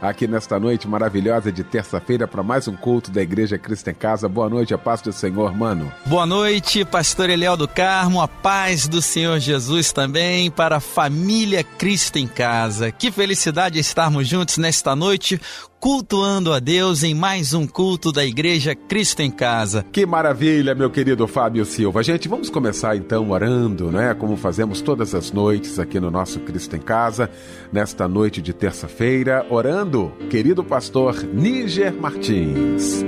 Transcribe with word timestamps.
aqui 0.00 0.26
nesta 0.26 0.58
noite 0.58 0.86
maravilhosa 0.86 1.50
de 1.50 1.64
terça-feira 1.64 2.26
para 2.26 2.42
mais 2.42 2.68
um 2.68 2.76
culto 2.76 3.10
da 3.10 3.22
Igreja 3.22 3.58
Cristo 3.58 3.90
em 3.90 3.94
Casa. 3.94 4.28
Boa 4.28 4.48
noite, 4.48 4.72
a 4.72 4.78
paz 4.78 5.00
do 5.00 5.12
Senhor, 5.12 5.54
mano. 5.56 5.92
Boa 6.06 6.26
noite, 6.26 6.84
pastor 6.84 7.30
Eliel 7.30 7.56
do 7.56 7.66
Carmo, 7.66 8.20
a 8.20 8.28
paz 8.28 8.86
do 8.86 9.02
Senhor 9.02 9.38
Jesus 9.38 9.92
também 9.92 10.50
para 10.50 10.76
a 10.76 10.80
família 10.80 11.64
Cristo 11.64 12.16
em 12.16 12.26
Casa. 12.26 12.92
Que 12.92 13.10
felicidade 13.10 13.78
estarmos 13.78 14.26
juntos 14.26 14.58
nesta 14.58 14.94
noite 14.94 15.40
cultuando 15.80 16.52
a 16.52 16.58
Deus 16.58 17.02
em 17.02 17.14
mais 17.14 17.54
um 17.54 17.66
culto 17.66 18.12
da 18.12 18.24
Igreja 18.24 18.74
Cristo 18.74 19.20
em 19.20 19.30
Casa. 19.30 19.84
Que 19.92 20.04
maravilha, 20.04 20.74
meu 20.74 20.90
querido 20.90 21.26
Fábio 21.26 21.64
Silva. 21.64 22.02
Gente, 22.02 22.28
vamos 22.28 22.50
começar 22.50 22.96
então 22.96 23.30
orando, 23.30 23.90
né? 23.90 24.14
Como 24.14 24.36
fazemos 24.36 24.80
todas 24.80 25.14
as 25.14 25.30
noites 25.30 25.78
aqui 25.78 26.00
no 26.00 26.10
nosso 26.10 26.40
Cristo 26.40 26.76
em 26.76 26.80
Casa, 26.80 27.30
nesta 27.72 28.08
noite 28.08 28.42
de 28.42 28.52
terça-feira, 28.52 29.46
orando 29.50 30.12
querido 30.30 30.64
pastor 30.64 31.22
Níger 31.22 31.94
Martins. 31.94 33.04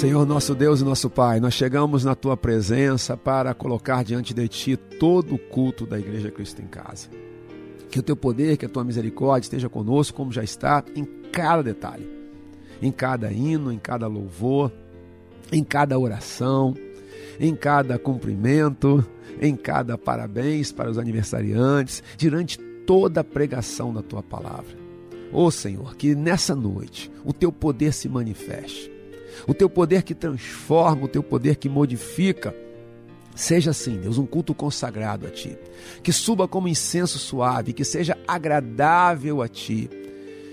Senhor 0.00 0.24
nosso 0.24 0.54
Deus 0.54 0.80
e 0.80 0.84
nosso 0.84 1.10
Pai, 1.10 1.40
nós 1.40 1.52
chegamos 1.52 2.06
na 2.06 2.14
tua 2.14 2.34
presença 2.34 3.18
para 3.18 3.52
colocar 3.52 4.02
diante 4.02 4.32
de 4.32 4.48
ti 4.48 4.74
todo 4.74 5.34
o 5.34 5.38
culto 5.38 5.84
da 5.84 5.98
Igreja 5.98 6.30
Cristo 6.30 6.62
em 6.62 6.66
Casa. 6.66 7.10
Que 7.90 7.98
o 7.98 8.02
teu 8.02 8.16
poder, 8.16 8.56
que 8.56 8.64
a 8.64 8.68
tua 8.70 8.82
misericórdia 8.82 9.44
esteja 9.44 9.68
conosco, 9.68 10.16
como 10.16 10.32
já 10.32 10.42
está, 10.42 10.82
em 10.96 11.04
cada 11.30 11.62
detalhe, 11.62 12.08
em 12.80 12.90
cada 12.90 13.30
hino, 13.30 13.70
em 13.70 13.78
cada 13.78 14.06
louvor, 14.06 14.72
em 15.52 15.62
cada 15.62 15.98
oração, 15.98 16.74
em 17.38 17.54
cada 17.54 17.98
cumprimento, 17.98 19.06
em 19.38 19.54
cada 19.54 19.98
parabéns 19.98 20.72
para 20.72 20.90
os 20.90 20.96
aniversariantes, 20.96 22.02
durante 22.18 22.56
toda 22.86 23.20
a 23.20 23.24
pregação 23.24 23.92
da 23.92 24.00
tua 24.00 24.22
palavra. 24.22 24.78
Ó 25.30 25.44
oh, 25.44 25.50
Senhor, 25.50 25.94
que 25.94 26.14
nessa 26.14 26.56
noite 26.56 27.12
o 27.22 27.34
teu 27.34 27.52
poder 27.52 27.92
se 27.92 28.08
manifeste, 28.08 28.90
o 29.46 29.54
teu 29.54 29.68
poder 29.68 30.02
que 30.02 30.14
transforma, 30.14 31.04
o 31.04 31.08
teu 31.08 31.22
poder 31.22 31.56
que 31.56 31.68
modifica. 31.68 32.54
Seja 33.34 33.70
assim, 33.70 33.98
Deus, 33.98 34.18
um 34.18 34.26
culto 34.26 34.54
consagrado 34.54 35.26
a 35.26 35.30
Ti, 35.30 35.56
que 36.02 36.12
suba 36.12 36.48
como 36.48 36.68
incenso 36.68 37.18
suave, 37.18 37.72
que 37.72 37.84
seja 37.84 38.18
agradável 38.26 39.40
a 39.40 39.48
Ti, 39.48 39.88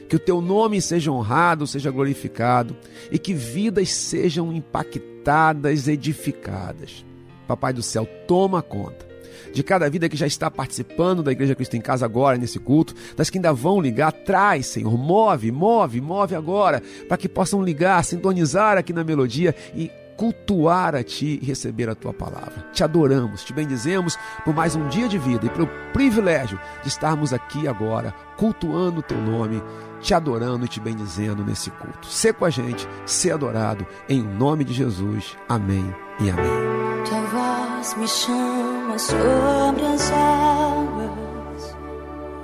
que 0.08 0.16
o 0.16 0.20
Teu 0.20 0.40
nome 0.42 0.82
seja 0.82 1.12
honrado, 1.12 1.68
seja 1.68 1.92
glorificado 1.92 2.78
e 3.12 3.18
que 3.18 3.34
vidas 3.34 3.90
sejam 3.90 4.54
impactadas, 4.54 5.88
edificadas. 5.88 7.06
Papai 7.48 7.74
do 7.74 7.82
céu, 7.82 8.06
toma 8.28 8.62
conta 8.62 9.07
de 9.54 9.64
cada 9.64 9.90
vida 9.90 10.10
que 10.10 10.18
já 10.18 10.28
está 10.28 10.50
participando 10.50 11.24
da 11.24 11.32
Igreja 11.32 11.56
Cristo 11.56 11.76
em 11.76 11.82
Casa 11.82 12.06
agora, 12.06 12.38
nesse 12.38 12.60
culto, 12.60 12.94
das 13.16 13.30
que 13.30 13.38
ainda 13.38 13.54
vão 13.54 13.80
ligar, 13.82 14.12
traz, 14.12 14.68
Senhor, 14.68 14.98
move, 14.98 15.52
move, 15.52 16.02
move 16.02 16.36
agora, 16.36 16.82
para 17.08 17.18
que 17.18 17.30
possam 17.30 17.62
ligar, 17.62 18.04
sintonizar 18.04 18.78
aqui 18.78 18.94
na 18.94 19.04
melodia 19.04 19.56
e 19.76 19.92
cultuar 20.18 20.96
a 20.96 21.04
Ti 21.04 21.40
e 21.42 21.46
receber 21.46 21.88
a 21.88 21.96
Tua 21.96 22.12
palavra. 22.12 22.66
Te 22.74 22.84
adoramos, 22.84 23.44
te 23.44 23.54
bendizemos 23.54 24.18
por 24.44 24.54
mais 24.54 24.76
um 24.76 24.88
dia 24.90 25.08
de 25.08 25.18
vida 25.18 25.46
e 25.46 25.50
pelo 25.50 25.70
privilégio 25.94 26.60
de 26.82 26.90
estarmos 26.90 27.32
aqui 27.32 27.68
agora, 27.68 28.14
cultuando 28.36 29.00
o 29.00 29.04
Teu 29.04 29.22
nome, 29.22 29.62
te 30.02 30.14
adorando 30.14 30.66
e 30.66 30.68
te 30.68 30.80
bendizendo 30.80 31.46
nesse 31.46 31.70
culto. 31.72 32.08
Sê 32.08 32.34
com 32.34 32.44
a 32.44 32.50
gente, 32.50 32.88
sê 33.06 33.32
adorado, 33.32 33.86
em 34.10 34.22
nome 34.22 34.64
de 34.64 34.74
Jesus. 34.74 35.38
Amém 35.48 35.94
e 36.20 36.30
amém. 36.30 36.68
Tua 37.08 37.22
voz 37.22 37.96
me 37.96 38.08
chama 38.08 38.67
sobre 38.98 39.86
as 39.86 40.12
águas, 40.12 41.78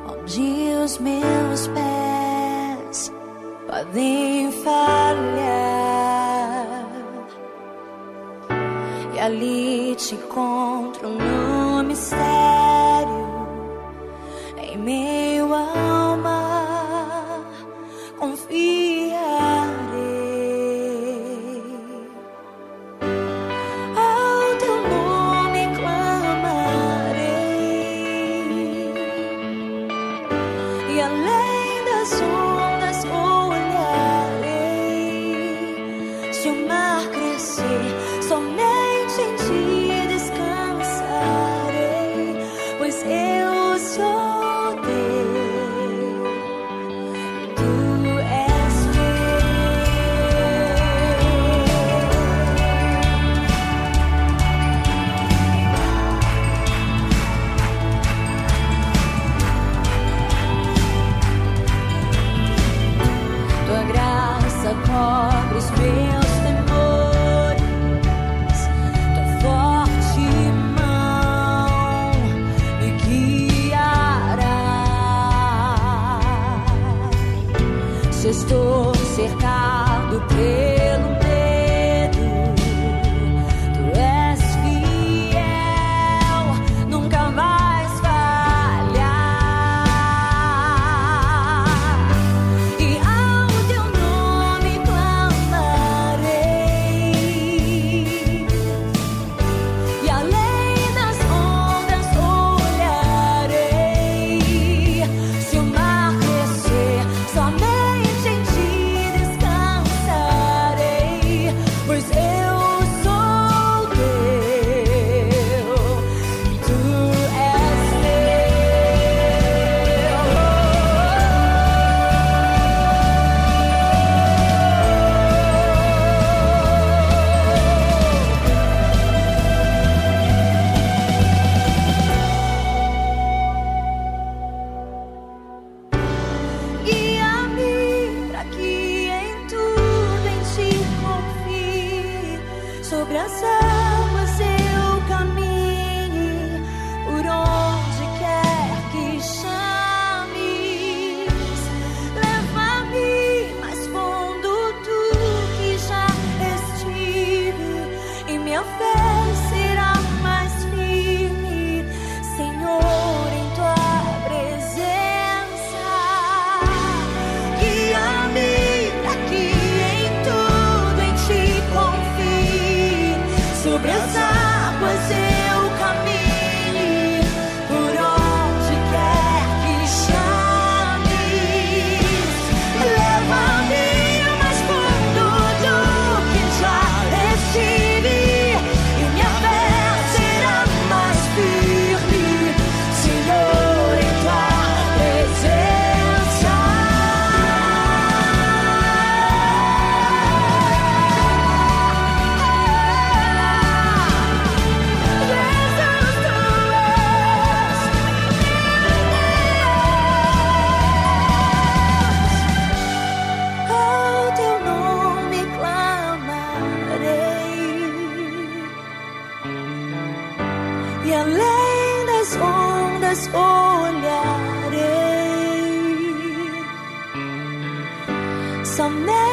onde 0.07 0.75
os 0.83 0.97
meus 0.99 1.67
pés 1.67 3.11
podem 3.67 4.51
falhar. 4.51 4.83
E 9.15 9.19
ali 9.19 9.95
te 9.95 10.15
encontro 10.15 11.09
no 11.09 11.83
mistério, 11.83 12.42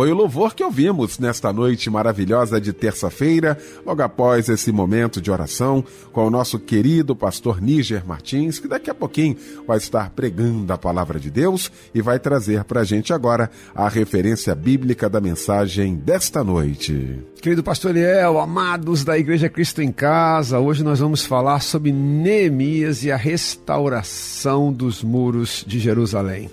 Foi 0.00 0.10
o 0.10 0.14
louvor 0.14 0.54
que 0.54 0.64
ouvimos 0.64 1.18
nesta 1.18 1.52
noite 1.52 1.90
maravilhosa 1.90 2.58
de 2.58 2.72
terça-feira, 2.72 3.58
logo 3.84 4.00
após 4.00 4.48
esse 4.48 4.72
momento 4.72 5.20
de 5.20 5.30
oração 5.30 5.84
com 6.10 6.26
o 6.26 6.30
nosso 6.30 6.58
querido 6.58 7.14
pastor 7.14 7.60
Níger 7.60 8.06
Martins, 8.06 8.58
que 8.58 8.66
daqui 8.66 8.88
a 8.88 8.94
pouquinho 8.94 9.36
vai 9.66 9.76
estar 9.76 10.08
pregando 10.08 10.72
a 10.72 10.78
palavra 10.78 11.20
de 11.20 11.30
Deus 11.30 11.70
e 11.94 12.00
vai 12.00 12.18
trazer 12.18 12.64
para 12.64 12.80
a 12.80 12.84
gente 12.84 13.12
agora 13.12 13.50
a 13.74 13.90
referência 13.90 14.54
bíblica 14.54 15.06
da 15.06 15.20
mensagem 15.20 15.96
desta 15.96 16.42
noite. 16.42 17.18
Querido 17.42 17.62
pastor 17.62 17.94
Eliel, 17.94 18.40
amados 18.40 19.04
da 19.04 19.18
Igreja 19.18 19.50
Cristo 19.50 19.82
em 19.82 19.92
Casa, 19.92 20.58
hoje 20.60 20.82
nós 20.82 21.00
vamos 21.00 21.26
falar 21.26 21.60
sobre 21.60 21.92
Neemias 21.92 23.04
e 23.04 23.12
a 23.12 23.18
restauração 23.18 24.72
dos 24.72 25.04
muros 25.04 25.62
de 25.68 25.78
Jerusalém. 25.78 26.50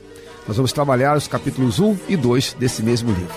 Nós 0.48 0.56
vamos 0.56 0.72
trabalhar 0.72 1.18
os 1.18 1.28
capítulos 1.28 1.80
1 1.80 1.98
e 2.08 2.16
2 2.16 2.54
desse 2.54 2.82
mesmo 2.82 3.12
livro. 3.12 3.36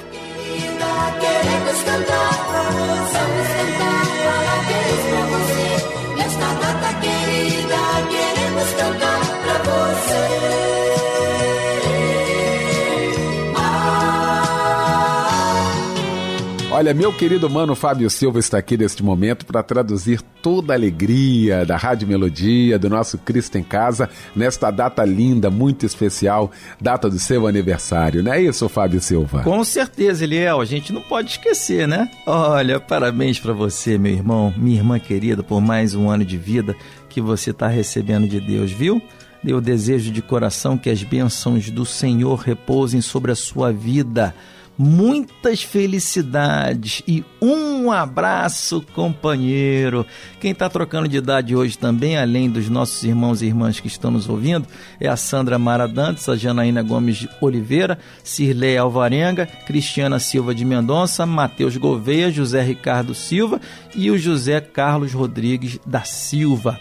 Olha, 16.80 16.94
meu 16.94 17.12
querido 17.12 17.50
mano 17.50 17.74
Fábio 17.74 18.08
Silva 18.08 18.38
está 18.38 18.56
aqui 18.56 18.74
neste 18.74 19.02
momento 19.02 19.44
para 19.44 19.62
traduzir 19.62 20.22
toda 20.40 20.72
a 20.72 20.76
alegria 20.76 21.66
da 21.66 21.76
Rádio 21.76 22.08
Melodia, 22.08 22.78
do 22.78 22.88
nosso 22.88 23.18
Cristo 23.18 23.58
em 23.58 23.62
Casa, 23.62 24.08
nesta 24.34 24.70
data 24.70 25.04
linda, 25.04 25.50
muito 25.50 25.84
especial, 25.84 26.50
data 26.80 27.10
do 27.10 27.18
seu 27.18 27.46
aniversário, 27.46 28.22
não 28.22 28.32
é 28.32 28.40
isso, 28.40 28.66
Fábio 28.66 28.98
Silva? 28.98 29.42
Com 29.42 29.62
certeza, 29.62 30.24
Eliel, 30.24 30.58
a 30.58 30.64
gente 30.64 30.90
não 30.90 31.02
pode 31.02 31.32
esquecer, 31.32 31.86
né? 31.86 32.10
Olha, 32.24 32.80
parabéns 32.80 33.38
para 33.38 33.52
você, 33.52 33.98
meu 33.98 34.12
irmão, 34.12 34.54
minha 34.56 34.78
irmã 34.78 34.98
querida, 34.98 35.42
por 35.42 35.60
mais 35.60 35.94
um 35.94 36.08
ano 36.08 36.24
de 36.24 36.38
vida 36.38 36.74
que 37.10 37.20
você 37.20 37.50
está 37.50 37.68
recebendo 37.68 38.26
de 38.26 38.40
Deus, 38.40 38.72
viu? 38.72 39.02
Eu 39.44 39.60
desejo 39.60 40.10
de 40.10 40.22
coração 40.22 40.78
que 40.78 40.88
as 40.88 41.02
bênçãos 41.02 41.68
do 41.68 41.84
Senhor 41.84 42.36
repousem 42.36 43.02
sobre 43.02 43.32
a 43.32 43.36
sua 43.36 43.70
vida 43.70 44.34
muitas 44.82 45.62
felicidades 45.62 47.02
e 47.06 47.22
um 47.38 47.92
abraço, 47.92 48.82
companheiro. 48.94 50.06
Quem 50.40 50.52
está 50.52 50.70
trocando 50.70 51.06
de 51.06 51.18
idade 51.18 51.54
hoje 51.54 51.76
também, 51.76 52.16
além 52.16 52.48
dos 52.48 52.70
nossos 52.70 53.04
irmãos 53.04 53.42
e 53.42 53.46
irmãs 53.46 53.78
que 53.78 53.88
estão 53.88 54.10
nos 54.10 54.26
ouvindo, 54.26 54.66
é 54.98 55.06
a 55.06 55.18
Sandra 55.18 55.58
Maradantes, 55.58 56.26
a 56.30 56.34
Janaína 56.34 56.82
Gomes 56.82 57.28
Oliveira, 57.42 57.98
Cirlei 58.24 58.78
Alvarenga, 58.78 59.44
Cristiana 59.66 60.18
Silva 60.18 60.54
de 60.54 60.64
Mendonça, 60.64 61.26
Matheus 61.26 61.76
Gouveia, 61.76 62.30
José 62.30 62.62
Ricardo 62.62 63.14
Silva 63.14 63.60
e 63.94 64.10
o 64.10 64.16
José 64.16 64.62
Carlos 64.62 65.12
Rodrigues 65.12 65.78
da 65.84 66.04
Silva. 66.04 66.80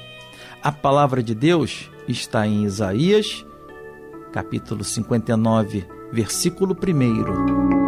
A 0.63 0.71
palavra 0.71 1.21
de 1.21 1.35
Deus 1.35 1.91
está 2.07 2.47
em 2.47 2.63
Isaías, 2.63 3.45
capítulo 4.31 4.85
59, 4.85 5.85
versículo 6.13 6.73
1. 6.73 7.78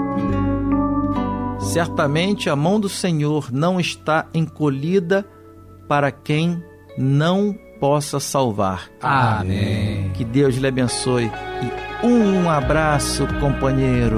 Certamente 1.61 2.49
a 2.49 2.55
mão 2.55 2.79
do 2.79 2.89
Senhor 2.89 3.51
não 3.51 3.79
está 3.79 4.27
encolhida 4.33 5.25
para 5.87 6.11
quem 6.11 6.61
não 6.97 7.55
possa 7.79 8.19
salvar. 8.19 8.89
Amém. 9.01 10.11
Que 10.13 10.23
Deus 10.23 10.55
lhe 10.55 10.67
abençoe 10.67 11.31
e 12.03 12.05
um 12.05 12.49
abraço, 12.49 13.27
companheiro. 13.39 14.17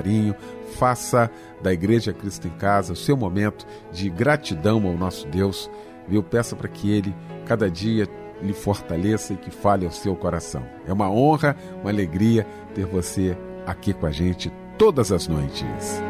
Faça 0.77 1.29
da 1.61 1.71
Igreja 1.71 2.13
Cristo 2.13 2.47
em 2.47 2.51
Casa 2.51 2.93
o 2.93 2.95
seu 2.95 3.15
momento 3.15 3.65
de 3.91 4.09
gratidão 4.09 4.85
ao 4.87 4.97
nosso 4.97 5.27
Deus. 5.27 5.69
Viu? 6.07 6.23
Peça 6.23 6.55
para 6.55 6.67
que 6.67 6.91
Ele 6.91 7.15
cada 7.45 7.69
dia 7.69 8.07
lhe 8.41 8.53
fortaleça 8.53 9.33
e 9.33 9.37
que 9.37 9.51
fale 9.51 9.85
ao 9.85 9.91
seu 9.91 10.15
coração. 10.15 10.65
É 10.87 10.91
uma 10.93 11.09
honra, 11.09 11.55
uma 11.81 11.91
alegria 11.91 12.45
ter 12.73 12.85
você 12.85 13.37
aqui 13.65 13.93
com 13.93 14.05
a 14.05 14.11
gente 14.11 14.51
todas 14.77 15.11
as 15.11 15.27
noites. 15.27 16.01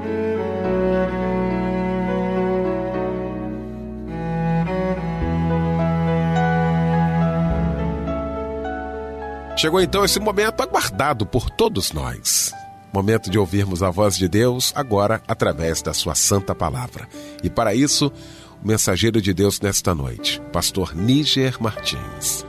Chegou 9.62 9.80
então 9.80 10.04
esse 10.04 10.20
momento 10.20 10.62
aguardado 10.62 11.24
por 11.24 11.48
todos 11.52 11.92
nós. 11.92 12.52
Momento 12.94 13.30
de 13.30 13.40
ouvirmos 13.40 13.82
a 13.82 13.90
voz 13.90 14.18
de 14.18 14.28
Deus 14.28 14.74
agora 14.76 15.22
através 15.28 15.82
da 15.82 15.94
sua 15.94 16.16
santa 16.16 16.54
palavra. 16.54 17.08
E 17.44 17.50
para 17.50 17.74
isso, 17.74 18.12
mensageiro 18.64 19.22
de 19.22 19.34
Deus 19.34 19.60
nesta 19.62 19.96
noite, 19.96 20.42
pastor 20.52 20.96
Níger 20.96 21.62
Martins. 21.62 22.46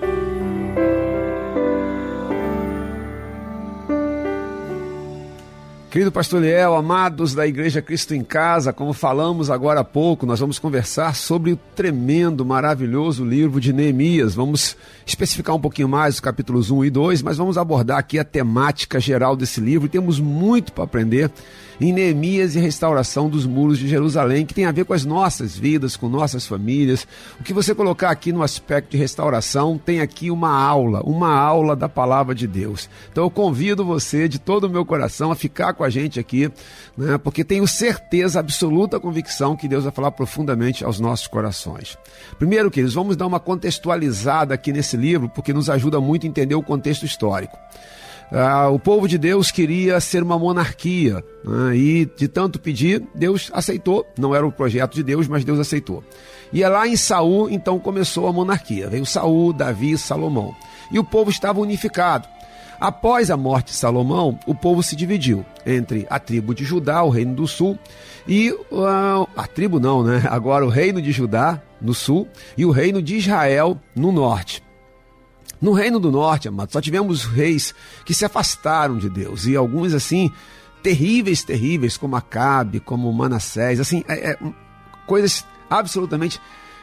Querido 5.92 6.10
pastor 6.10 6.40
Liel, 6.40 6.74
amados 6.74 7.34
da 7.34 7.46
Igreja 7.46 7.82
Cristo 7.82 8.14
em 8.14 8.24
Casa, 8.24 8.72
como 8.72 8.94
falamos 8.94 9.50
agora 9.50 9.80
há 9.80 9.84
pouco, 9.84 10.24
nós 10.24 10.40
vamos 10.40 10.58
conversar 10.58 11.14
sobre 11.14 11.52
o 11.52 11.56
tremendo, 11.76 12.46
maravilhoso 12.46 13.22
livro 13.22 13.60
de 13.60 13.74
Neemias. 13.74 14.34
Vamos 14.34 14.74
especificar 15.04 15.54
um 15.54 15.60
pouquinho 15.60 15.90
mais 15.90 16.14
os 16.14 16.20
capítulos 16.20 16.70
1 16.70 16.86
e 16.86 16.90
2, 16.90 17.20
mas 17.20 17.36
vamos 17.36 17.58
abordar 17.58 17.98
aqui 17.98 18.18
a 18.18 18.24
temática 18.24 18.98
geral 18.98 19.36
desse 19.36 19.60
livro 19.60 19.86
temos 19.86 20.18
muito 20.18 20.72
para 20.72 20.84
aprender 20.84 21.30
em 21.82 21.92
Neemias 21.92 22.54
e 22.54 22.60
restauração 22.60 23.28
dos 23.28 23.44
muros 23.44 23.76
de 23.76 23.88
Jerusalém, 23.88 24.46
que 24.46 24.54
tem 24.54 24.66
a 24.66 24.72
ver 24.72 24.84
com 24.84 24.92
as 24.92 25.04
nossas 25.04 25.56
vidas, 25.56 25.96
com 25.96 26.08
nossas 26.08 26.46
famílias. 26.46 27.06
O 27.40 27.42
que 27.42 27.52
você 27.52 27.74
colocar 27.74 28.10
aqui 28.10 28.32
no 28.32 28.42
aspecto 28.42 28.92
de 28.92 28.96
restauração 28.96 29.76
tem 29.76 30.00
aqui 30.00 30.30
uma 30.30 30.50
aula, 30.50 31.02
uma 31.04 31.34
aula 31.34 31.74
da 31.74 31.88
palavra 31.88 32.36
de 32.36 32.46
Deus. 32.46 32.88
Então 33.10 33.24
eu 33.24 33.30
convido 33.30 33.84
você 33.84 34.28
de 34.28 34.38
todo 34.38 34.64
o 34.64 34.70
meu 34.70 34.86
coração 34.86 35.32
a 35.32 35.34
ficar 35.34 35.74
com 35.74 35.82
a 35.82 35.90
gente 35.90 36.20
aqui, 36.20 36.50
né, 36.96 37.18
porque 37.18 37.42
tenho 37.42 37.66
certeza, 37.66 38.38
absoluta 38.38 39.00
convicção 39.00 39.56
que 39.56 39.66
Deus 39.66 39.82
vai 39.82 39.92
falar 39.92 40.12
profundamente 40.12 40.84
aos 40.84 41.00
nossos 41.00 41.26
corações. 41.26 41.98
Primeiro, 42.38 42.70
queridos, 42.70 42.94
vamos 42.94 43.16
dar 43.16 43.26
uma 43.26 43.40
contextualizada 43.40 44.54
aqui 44.54 44.72
nesse 44.72 44.96
livro, 44.96 45.28
porque 45.28 45.52
nos 45.52 45.68
ajuda 45.68 46.00
muito 46.00 46.26
a 46.26 46.28
entender 46.28 46.54
o 46.54 46.62
contexto 46.62 47.04
histórico. 47.04 47.58
Ah, 48.34 48.70
o 48.70 48.78
povo 48.78 49.06
de 49.06 49.18
Deus 49.18 49.50
queria 49.50 50.00
ser 50.00 50.22
uma 50.22 50.38
monarquia 50.38 51.22
né? 51.44 51.76
e 51.76 52.10
de 52.16 52.26
tanto 52.26 52.58
pedir, 52.58 53.06
Deus 53.14 53.50
aceitou. 53.52 54.06
Não 54.18 54.34
era 54.34 54.46
o 54.46 54.50
projeto 54.50 54.94
de 54.94 55.02
Deus, 55.02 55.28
mas 55.28 55.44
Deus 55.44 55.60
aceitou. 55.60 56.02
E 56.50 56.62
é 56.62 56.68
lá 56.68 56.88
em 56.88 56.96
Saul, 56.96 57.50
então 57.50 57.78
começou 57.78 58.26
a 58.26 58.32
monarquia. 58.32 58.88
Veio 58.88 59.04
Saul, 59.04 59.52
Davi, 59.52 59.98
Salomão. 59.98 60.54
E 60.90 60.98
o 60.98 61.04
povo 61.04 61.30
estava 61.30 61.60
unificado. 61.60 62.26
Após 62.80 63.30
a 63.30 63.36
morte 63.36 63.66
de 63.66 63.74
Salomão, 63.74 64.38
o 64.46 64.54
povo 64.54 64.82
se 64.82 64.96
dividiu 64.96 65.44
entre 65.64 66.06
a 66.10 66.18
tribo 66.18 66.54
de 66.54 66.64
Judá, 66.64 67.02
o 67.02 67.10
reino 67.10 67.34
do 67.34 67.46
sul, 67.46 67.78
e 68.26 68.50
uh, 68.50 69.28
a 69.36 69.46
tribo 69.46 69.78
não, 69.78 70.02
né? 70.02 70.22
Agora 70.28 70.64
o 70.64 70.68
reino 70.68 71.00
de 71.00 71.12
Judá 71.12 71.62
no 71.80 71.94
sul 71.94 72.26
e 72.56 72.64
o 72.64 72.70
reino 72.70 73.02
de 73.02 73.16
Israel 73.16 73.78
no 73.94 74.10
norte. 74.10 74.62
No 75.62 75.72
Reino 75.72 76.00
do 76.00 76.10
Norte, 76.10 76.48
amados, 76.48 76.72
só 76.72 76.80
tivemos 76.80 77.24
reis 77.24 77.72
que 78.04 78.12
se 78.12 78.24
afastaram 78.24 78.98
de 78.98 79.08
Deus 79.08 79.46
e 79.46 79.54
alguns 79.54 79.94
assim 79.94 80.32
terríveis, 80.82 81.44
terríveis, 81.44 81.96
como 81.96 82.16
Acabe, 82.16 82.80
como 82.80 83.12
Manassés, 83.12 83.78
assim, 83.78 84.02
é, 84.08 84.32
é, 84.32 84.38
coisas 85.06 85.46
absolutamente 85.70 86.40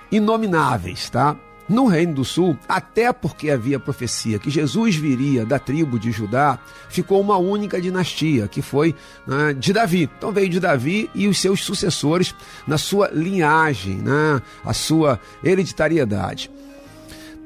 inomináveis, 0.09 1.09
tá? 1.09 1.35
No 1.67 1.85
Reino 1.85 2.15
do 2.15 2.25
Sul, 2.25 2.57
até 2.67 3.11
porque 3.11 3.51
havia 3.51 3.79
profecia 3.79 4.39
que 4.39 4.49
Jesus 4.49 4.95
viria 4.95 5.45
da 5.45 5.59
tribo 5.59 5.99
de 5.99 6.11
Judá, 6.11 6.57
ficou 6.89 7.19
uma 7.21 7.37
única 7.37 7.79
dinastia, 7.81 8.47
que 8.47 8.61
foi 8.61 8.95
né, 9.27 9.53
de 9.53 9.73
Davi. 9.73 10.09
Então 10.17 10.31
veio 10.31 10.49
de 10.49 10.59
Davi 10.59 11.11
e 11.13 11.27
os 11.27 11.37
seus 11.37 11.63
sucessores 11.63 12.33
na 12.65 12.77
sua 12.77 13.09
linhagem, 13.09 13.97
né, 13.97 14.41
a 14.65 14.73
sua 14.73 15.19
hereditariedade. 15.43 16.49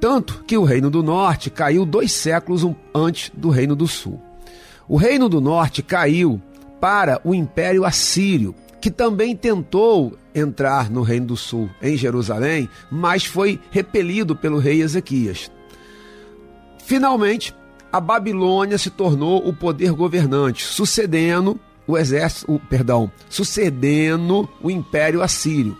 Tanto 0.03 0.43
que 0.45 0.57
o 0.57 0.65
Reino 0.65 0.89
do 0.89 1.01
Norte 1.01 1.49
caiu 1.49 1.85
dois 1.85 2.11
séculos 2.11 2.69
antes 2.93 3.31
do 3.33 3.49
Reino 3.49 3.73
do 3.73 3.87
Sul. 3.87 4.21
O 4.85 4.97
Reino 4.97 5.29
do 5.29 5.39
Norte 5.39 5.81
caiu 5.81 6.41
para 6.81 7.21
o 7.23 7.33
Império 7.33 7.85
Assírio, 7.85 8.53
que 8.81 8.91
também 8.91 9.33
tentou 9.33 10.17
entrar 10.35 10.91
no 10.91 11.03
Reino 11.03 11.27
do 11.27 11.37
Sul, 11.37 11.69
em 11.81 11.95
Jerusalém, 11.95 12.67
mas 12.91 13.23
foi 13.23 13.57
repelido 13.71 14.35
pelo 14.35 14.59
rei 14.59 14.81
Ezequias. 14.81 15.49
Finalmente, 16.83 17.55
a 17.89 18.01
Babilônia 18.01 18.77
se 18.77 18.89
tornou 18.89 19.47
o 19.47 19.53
poder 19.53 19.93
governante, 19.93 20.65
sucedendo 20.65 21.57
o 21.87 21.97
exército, 21.97 22.51
o, 22.53 22.59
perdão, 22.59 23.09
sucedendo 23.29 24.49
o 24.61 24.69
Império 24.69 25.21
Assírio. 25.21 25.77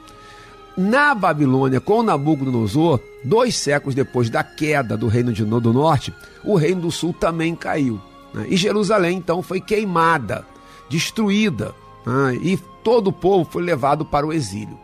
Na 0.75 1.13
Babilônia, 1.13 1.79
com 1.79 2.01
Nabucodonosor, 2.01 2.99
dois 3.23 3.55
séculos 3.55 3.93
depois 3.93 4.29
da 4.29 4.43
queda 4.43 4.97
do 4.97 5.07
Reino 5.07 5.31
de, 5.31 5.45
do 5.45 5.73
Norte, 5.73 6.13
o 6.43 6.55
Reino 6.55 6.81
do 6.81 6.91
Sul 6.91 7.13
também 7.13 7.55
caiu. 7.55 8.01
Né? 8.33 8.47
E 8.49 8.57
Jerusalém, 8.57 9.17
então, 9.17 9.43
foi 9.43 9.61
queimada, 9.61 10.45
destruída, 10.89 11.75
né? 12.05 12.35
e 12.41 12.57
todo 12.83 13.09
o 13.09 13.13
povo 13.13 13.49
foi 13.49 13.61
levado 13.61 14.03
para 14.03 14.25
o 14.25 14.33
exílio. 14.33 14.77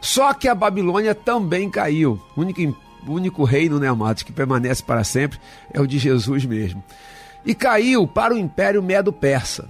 Só 0.00 0.34
que 0.34 0.48
a 0.48 0.54
Babilônia 0.54 1.14
também 1.14 1.70
caiu. 1.70 2.20
O 2.36 2.42
único, 2.42 2.76
único 3.08 3.42
reino, 3.44 3.80
né, 3.80 3.88
amados, 3.88 4.22
que 4.22 4.32
permanece 4.32 4.82
para 4.82 5.02
sempre 5.02 5.38
é 5.72 5.80
o 5.80 5.86
de 5.86 5.98
Jesus 5.98 6.44
mesmo. 6.44 6.84
E 7.44 7.54
caiu 7.54 8.06
para 8.06 8.34
o 8.34 8.38
Império 8.38 8.82
Medo-Persa. 8.82 9.68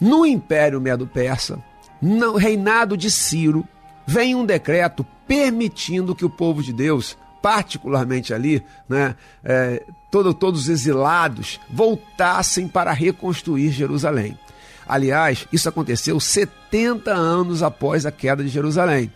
No 0.00 0.24
Império 0.24 0.80
Medo-Persa, 0.80 1.58
no 2.00 2.36
reinado 2.36 2.96
de 2.96 3.10
Ciro, 3.10 3.66
vem 4.06 4.34
um 4.34 4.44
decreto 4.44 5.04
permitindo 5.26 6.14
que 6.14 6.24
o 6.24 6.30
povo 6.30 6.62
de 6.62 6.72
Deus, 6.72 7.16
particularmente 7.42 8.32
ali, 8.32 8.62
né, 8.88 9.16
é, 9.42 9.82
todo, 10.10 10.32
todos 10.34 10.62
os 10.62 10.68
exilados, 10.68 11.60
voltassem 11.70 12.68
para 12.68 12.92
reconstruir 12.92 13.70
Jerusalém. 13.70 14.38
Aliás, 14.86 15.46
isso 15.52 15.68
aconteceu 15.68 16.20
70 16.20 17.12
anos 17.12 17.62
após 17.62 18.04
a 18.04 18.12
queda 18.12 18.42
de 18.42 18.50
Jerusalém. 18.50 19.10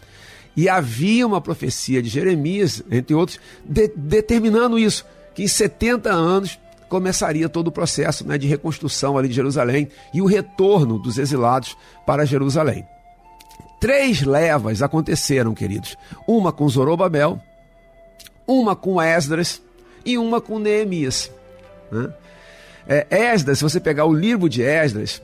E 0.57 0.69
havia 0.69 1.27
uma 1.27 1.41
profecia 1.41 2.03
de 2.03 2.09
Jeremias, 2.09 2.83
entre 2.91 3.15
outros, 3.15 3.39
de, 3.65 3.93
determinando 3.95 4.79
isso, 4.79 5.05
que 5.35 5.43
em 5.43 5.49
70 5.49 6.11
anos 6.11 6.59
começaria 6.89 7.49
todo 7.49 7.69
o 7.69 7.73
processo 7.73 8.27
né, 8.27 8.39
de 8.39 8.49
reconstrução 8.49 9.17
ali 9.17 9.29
de 9.29 9.35
Jerusalém 9.35 9.89
e 10.13 10.23
o 10.23 10.27
retorno 10.27 10.99
dos 10.99 11.19
exilados 11.19 11.77
para 12.07 12.25
Jerusalém. 12.25 12.87
Três 13.81 14.23
levas 14.23 14.83
aconteceram, 14.83 15.55
queridos. 15.55 15.97
Uma 16.27 16.53
com 16.53 16.69
Zorobabel, 16.69 17.41
uma 18.47 18.75
com 18.75 19.01
Esdras 19.01 19.63
e 20.05 20.19
uma 20.19 20.41
com 20.41 20.59
Neemias. 20.59 21.31
Né? 21.91 22.13
É, 22.89 23.07
Esdras, 23.11 23.59
se 23.59 23.65
você 23.65 23.79
pegar 23.79 24.07
o 24.07 24.13
livro 24.13 24.49
de 24.49 24.63
Esdras, 24.63 25.23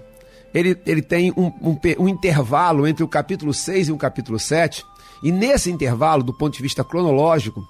ele, 0.53 0.79
ele 0.87 1.03
tem 1.03 1.33
um, 1.33 1.47
um, 1.47 1.79
um 1.99 2.09
intervalo 2.09 2.87
entre 2.87 3.03
o 3.03 3.09
capítulo 3.09 3.53
6 3.53 3.89
e 3.89 3.93
o 3.93 3.97
capítulo 3.97 4.39
7, 4.39 4.85
e 5.23 5.33
nesse 5.33 5.71
intervalo, 5.71 6.23
do 6.23 6.33
ponto 6.33 6.55
de 6.55 6.63
vista 6.63 6.85
cronológico, 6.85 7.67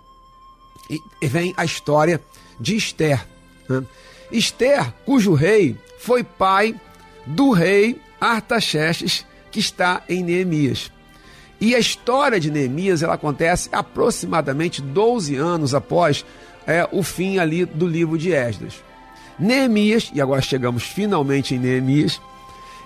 vem 1.23 1.55
a 1.57 1.65
história 1.65 2.21
de 2.61 2.77
Esther. 2.77 3.27
Né? 3.69 3.85
Esther, 4.31 4.93
cujo 5.07 5.33
rei 5.33 5.77
foi 5.99 6.23
pai 6.23 6.79
do 7.25 7.53
rei 7.53 8.01
Artaxerxes, 8.21 9.25
que 9.55 9.61
está 9.61 10.03
em 10.09 10.25
Neemias. 10.25 10.91
E 11.61 11.77
a 11.77 11.79
história 11.79 12.41
de 12.41 12.51
Neemias 12.51 13.05
ela 13.05 13.15
acontece 13.15 13.69
aproximadamente 13.71 14.83
12 14.83 15.37
anos 15.37 15.77
após 15.77 16.27
é, 16.67 16.89
o 16.91 17.05
fim 17.05 17.39
ali 17.39 17.65
do 17.65 17.87
livro 17.87 18.19
de 18.19 18.33
Esdras. 18.33 18.83
Neemias, 19.39 20.11
e 20.13 20.21
agora 20.21 20.43
chegamos 20.43 20.83
finalmente 20.83 21.55
em 21.55 21.59
Neemias, 21.61 22.21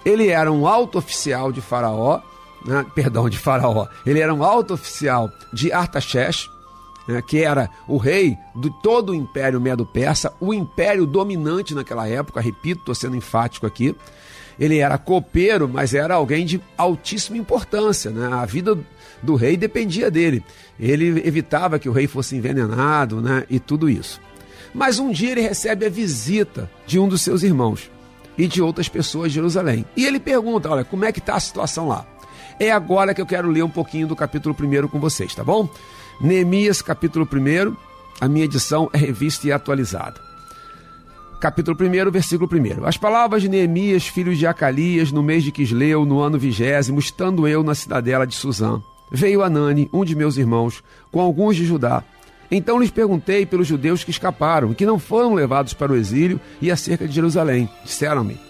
ele 0.04 0.28
era 0.28 0.52
um 0.52 0.66
alto 0.66 0.98
oficial 0.98 1.50
de 1.50 1.62
Faraó, 1.62 2.20
né, 2.66 2.84
perdão, 2.94 3.30
de 3.30 3.38
Faraó. 3.38 3.86
Ele 4.04 4.20
era 4.20 4.34
um 4.34 4.44
alto 4.44 4.74
oficial 4.74 5.32
de 5.50 5.72
Artaxerxes, 5.72 6.50
né, 7.08 7.22
que 7.26 7.42
era 7.42 7.70
o 7.86 7.96
rei 7.96 8.36
de 8.54 8.70
todo 8.82 9.12
o 9.12 9.14
Império 9.14 9.58
Medo-Persa, 9.58 10.34
o 10.38 10.52
império 10.52 11.06
dominante 11.06 11.74
naquela 11.74 12.06
época, 12.06 12.42
repito, 12.42 12.80
estou 12.80 12.94
sendo 12.94 13.16
enfático 13.16 13.66
aqui. 13.66 13.96
Ele 14.58 14.78
era 14.78 14.98
copeiro, 14.98 15.68
mas 15.68 15.94
era 15.94 16.14
alguém 16.14 16.44
de 16.44 16.60
altíssima 16.76 17.36
importância. 17.36 18.10
Né? 18.10 18.28
A 18.32 18.44
vida 18.44 18.76
do 19.22 19.34
rei 19.34 19.56
dependia 19.56 20.10
dele. 20.10 20.42
Ele 20.78 21.22
evitava 21.26 21.78
que 21.78 21.88
o 21.88 21.92
rei 21.92 22.06
fosse 22.06 22.36
envenenado 22.36 23.20
né? 23.20 23.44
e 23.48 23.60
tudo 23.60 23.88
isso. 23.88 24.20
Mas 24.74 24.98
um 24.98 25.10
dia 25.10 25.32
ele 25.32 25.40
recebe 25.40 25.86
a 25.86 25.90
visita 25.90 26.70
de 26.86 26.98
um 26.98 27.08
dos 27.08 27.22
seus 27.22 27.42
irmãos 27.42 27.90
e 28.36 28.46
de 28.46 28.62
outras 28.62 28.88
pessoas 28.88 29.30
de 29.30 29.36
Jerusalém. 29.36 29.84
E 29.96 30.04
ele 30.04 30.20
pergunta: 30.20 30.70
olha, 30.70 30.84
como 30.84 31.04
é 31.04 31.12
que 31.12 31.18
está 31.18 31.34
a 31.34 31.40
situação 31.40 31.88
lá? 31.88 32.06
É 32.60 32.70
agora 32.70 33.14
que 33.14 33.20
eu 33.20 33.26
quero 33.26 33.50
ler 33.50 33.62
um 33.62 33.70
pouquinho 33.70 34.06
do 34.06 34.16
capítulo 34.16 34.54
1 34.58 34.88
com 34.88 34.98
vocês, 34.98 35.34
tá 35.34 35.44
bom? 35.44 35.68
Neemias, 36.20 36.82
capítulo 36.82 37.28
1, 37.32 37.76
a 38.20 38.28
minha 38.28 38.44
edição 38.44 38.90
é 38.92 38.98
revista 38.98 39.46
e 39.46 39.52
atualizada. 39.52 40.27
Capítulo 41.40 41.76
1, 41.80 42.10
versículo 42.10 42.50
1. 42.52 42.84
As 42.84 42.96
palavras 42.96 43.42
de 43.42 43.48
Neemias, 43.48 44.06
filho 44.06 44.34
de 44.34 44.46
Acalias, 44.46 45.12
no 45.12 45.22
mês 45.22 45.44
de 45.44 45.52
Quisleu, 45.52 46.04
no 46.04 46.20
ano 46.20 46.38
vigésimo, 46.38 46.98
estando 46.98 47.46
eu 47.46 47.62
na 47.62 47.74
cidadela 47.74 48.26
de 48.26 48.34
Suzã, 48.34 48.82
veio 49.10 49.42
Anani, 49.42 49.88
um 49.92 50.04
de 50.04 50.16
meus 50.16 50.36
irmãos, 50.36 50.82
com 51.12 51.20
alguns 51.20 51.54
de 51.54 51.64
Judá, 51.64 52.02
então 52.50 52.80
lhes 52.80 52.90
perguntei 52.90 53.44
pelos 53.44 53.66
judeus 53.66 54.02
que 54.02 54.10
escaparam, 54.10 54.72
que 54.72 54.86
não 54.86 54.98
foram 54.98 55.34
levados 55.34 55.74
para 55.74 55.92
o 55.92 55.96
exílio 55.96 56.40
e 56.60 56.70
acerca 56.70 57.06
de 57.06 57.14
Jerusalém. 57.14 57.68
Disseram-me: 57.84 58.40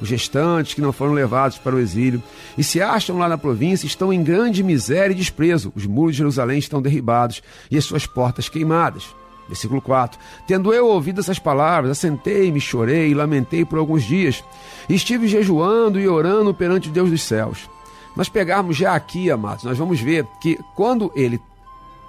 os 0.00 0.10
restantes 0.10 0.74
que 0.74 0.80
não 0.80 0.92
foram 0.92 1.14
levados 1.14 1.58
para 1.58 1.74
o 1.74 1.80
exílio 1.80 2.22
e 2.56 2.62
se 2.62 2.82
acham 2.82 3.18
lá 3.18 3.28
na 3.28 3.38
província 3.38 3.86
estão 3.86 4.12
em 4.12 4.22
grande 4.22 4.62
miséria 4.62 5.12
e 5.12 5.16
desprezo. 5.16 5.72
Os 5.74 5.86
muros 5.86 6.12
de 6.12 6.18
Jerusalém 6.18 6.58
estão 6.58 6.82
derribados 6.82 7.42
e 7.70 7.78
as 7.78 7.84
suas 7.84 8.06
portas 8.06 8.48
queimadas. 8.48 9.14
Versículo 9.48 9.80
4: 9.80 10.18
Tendo 10.46 10.72
eu 10.72 10.86
ouvido 10.86 11.20
essas 11.20 11.38
palavras, 11.38 11.90
assentei-me, 11.90 12.60
chorei 12.60 13.10
e 13.10 13.14
lamentei 13.14 13.64
por 13.64 13.78
alguns 13.78 14.04
dias. 14.04 14.42
Estive 14.88 15.28
jejuando 15.28 16.00
e 16.00 16.08
orando 16.08 16.52
perante 16.52 16.88
o 16.88 16.92
Deus 16.92 17.10
dos 17.10 17.22
céus. 17.22 17.68
Nós 18.16 18.28
pegarmos 18.28 18.76
já 18.76 18.94
aqui, 18.94 19.30
amados, 19.30 19.64
nós 19.64 19.76
vamos 19.76 20.00
ver 20.00 20.26
que 20.40 20.58
quando 20.74 21.12
ele 21.14 21.40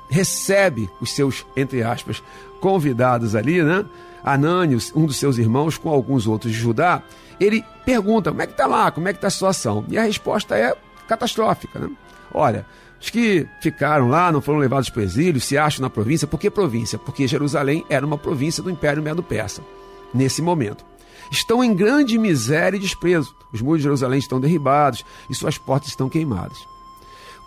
recebe 0.09 0.89
os 1.01 1.11
seus, 1.11 1.45
entre 1.55 1.83
aspas, 1.83 2.23
convidados 2.61 3.35
ali, 3.35 3.61
né? 3.61 3.85
Anânios, 4.23 4.91
um 4.95 5.05
dos 5.05 5.17
seus 5.17 5.37
irmãos, 5.37 5.77
com 5.77 5.89
alguns 5.89 6.27
outros 6.27 6.51
de 6.51 6.57
Judá, 6.57 7.03
ele 7.39 7.63
pergunta 7.85 8.31
como 8.31 8.41
é 8.41 8.47
que 8.47 8.53
está 8.53 8.65
lá, 8.65 8.91
como 8.91 9.07
é 9.07 9.13
que 9.13 9.17
está 9.17 9.27
a 9.27 9.31
situação. 9.31 9.85
E 9.89 9.97
a 9.97 10.03
resposta 10.03 10.57
é 10.57 10.75
catastrófica. 11.07 11.79
Né? 11.79 11.89
Olha, 12.33 12.65
os 12.99 13.09
que 13.09 13.47
ficaram 13.61 14.09
lá 14.09 14.31
não 14.31 14.41
foram 14.41 14.59
levados 14.59 14.89
para 14.89 15.01
o 15.01 15.03
exílio, 15.03 15.39
se 15.39 15.57
acham 15.57 15.81
na 15.81 15.89
província. 15.89 16.27
Por 16.27 16.39
que 16.39 16.49
província? 16.49 16.97
Porque 16.97 17.27
Jerusalém 17.27 17.85
era 17.89 18.05
uma 18.05 18.17
província 18.17 18.63
do 18.63 18.71
Império 18.71 19.03
Medo-Persa, 19.03 19.61
nesse 20.13 20.41
momento. 20.41 20.83
Estão 21.31 21.63
em 21.63 21.75
grande 21.75 22.17
miséria 22.17 22.77
e 22.77 22.81
desprezo. 22.81 23.35
Os 23.51 23.61
muros 23.61 23.79
de 23.79 23.83
Jerusalém 23.83 24.19
estão 24.19 24.39
derribados 24.39 25.05
e 25.29 25.35
suas 25.35 25.57
portas 25.57 25.89
estão 25.89 26.09
queimadas. 26.09 26.57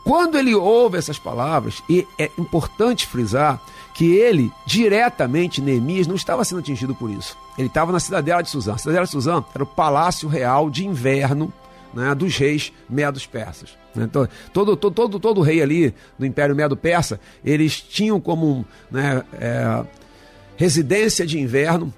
Quando 0.04 0.38
ele 0.38 0.54
ouve 0.54 0.96
essas 0.96 1.18
palavras, 1.18 1.82
e 1.88 2.06
é 2.18 2.30
importante 2.38 3.06
frisar 3.06 3.60
que 3.92 4.14
ele, 4.14 4.50
diretamente, 4.64 5.60
Neemias, 5.60 6.06
não 6.06 6.14
estava 6.14 6.44
sendo 6.44 6.60
atingido 6.60 6.94
por 6.94 7.10
isso. 7.10 7.36
Ele 7.58 7.68
estava 7.68 7.92
na 7.92 8.00
cidadela 8.00 8.42
de 8.42 8.48
Suzã. 8.48 8.74
A 8.74 8.78
cidadela 8.78 9.04
de 9.04 9.10
Suzã 9.10 9.44
era 9.54 9.62
o 9.62 9.66
palácio 9.66 10.28
real 10.28 10.70
de 10.70 10.86
inverno 10.86 11.52
né, 11.92 12.14
dos 12.14 12.36
reis 12.36 12.72
medos 12.88 13.26
persas. 13.26 13.79
Então, 13.96 14.28
todo, 14.52 14.76
todo, 14.76 14.92
todo, 14.92 15.20
todo 15.20 15.40
rei 15.40 15.60
ali 15.62 15.94
do 16.18 16.24
Império 16.24 16.54
Medo-Persa, 16.54 17.20
eles 17.44 17.80
tinham 17.80 18.20
como 18.20 18.64
né, 18.90 19.22
é, 19.34 19.84
residência 20.56 21.26
de 21.26 21.40
inverno 21.40 21.92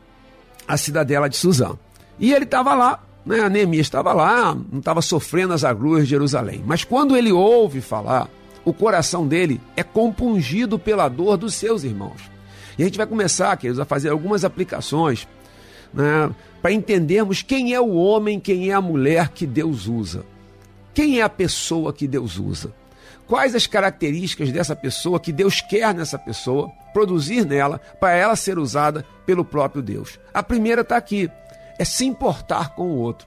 a 0.66 0.76
cidadela 0.76 1.28
de 1.28 1.36
Suzã. 1.36 1.76
E 2.18 2.32
ele 2.32 2.44
estava 2.44 2.74
lá 2.74 3.02
né? 3.24 3.48
Neemias 3.48 3.86
estava 3.86 4.12
lá, 4.12 4.54
não 4.54 4.80
estava 4.80 5.00
sofrendo 5.00 5.54
as 5.54 5.64
agruras 5.64 6.04
de 6.04 6.10
Jerusalém. 6.10 6.62
Mas 6.66 6.84
quando 6.84 7.16
ele 7.16 7.32
ouve 7.32 7.80
falar, 7.80 8.28
o 8.64 8.72
coração 8.72 9.26
dele 9.26 9.60
é 9.76 9.82
compungido 9.82 10.78
pela 10.78 11.08
dor 11.08 11.36
dos 11.36 11.54
seus 11.54 11.84
irmãos. 11.84 12.20
E 12.78 12.82
a 12.82 12.86
gente 12.86 12.98
vai 12.98 13.06
começar, 13.06 13.56
queridos, 13.56 13.80
a 13.80 13.84
fazer 13.84 14.08
algumas 14.08 14.44
aplicações 14.44 15.28
né, 15.92 16.30
para 16.60 16.72
entendermos 16.72 17.42
quem 17.42 17.74
é 17.74 17.80
o 17.80 17.94
homem, 17.94 18.40
quem 18.40 18.70
é 18.70 18.74
a 18.74 18.80
mulher 18.80 19.28
que 19.28 19.46
Deus 19.46 19.86
usa. 19.86 20.24
Quem 20.94 21.20
é 21.20 21.22
a 21.22 21.28
pessoa 21.28 21.92
que 21.92 22.06
Deus 22.06 22.38
usa? 22.38 22.72
Quais 23.26 23.54
as 23.54 23.66
características 23.66 24.52
dessa 24.52 24.76
pessoa 24.76 25.18
que 25.18 25.32
Deus 25.32 25.60
quer 25.60 25.94
nessa 25.94 26.18
pessoa, 26.18 26.70
produzir 26.92 27.46
nela, 27.46 27.80
para 27.98 28.12
ela 28.12 28.36
ser 28.36 28.58
usada 28.58 29.04
pelo 29.24 29.44
próprio 29.44 29.82
Deus? 29.82 30.18
A 30.34 30.42
primeira 30.42 30.82
está 30.82 30.96
aqui: 30.96 31.30
é 31.78 31.84
se 31.84 32.04
importar 32.04 32.74
com 32.74 32.90
o 32.90 32.98
outro. 32.98 33.26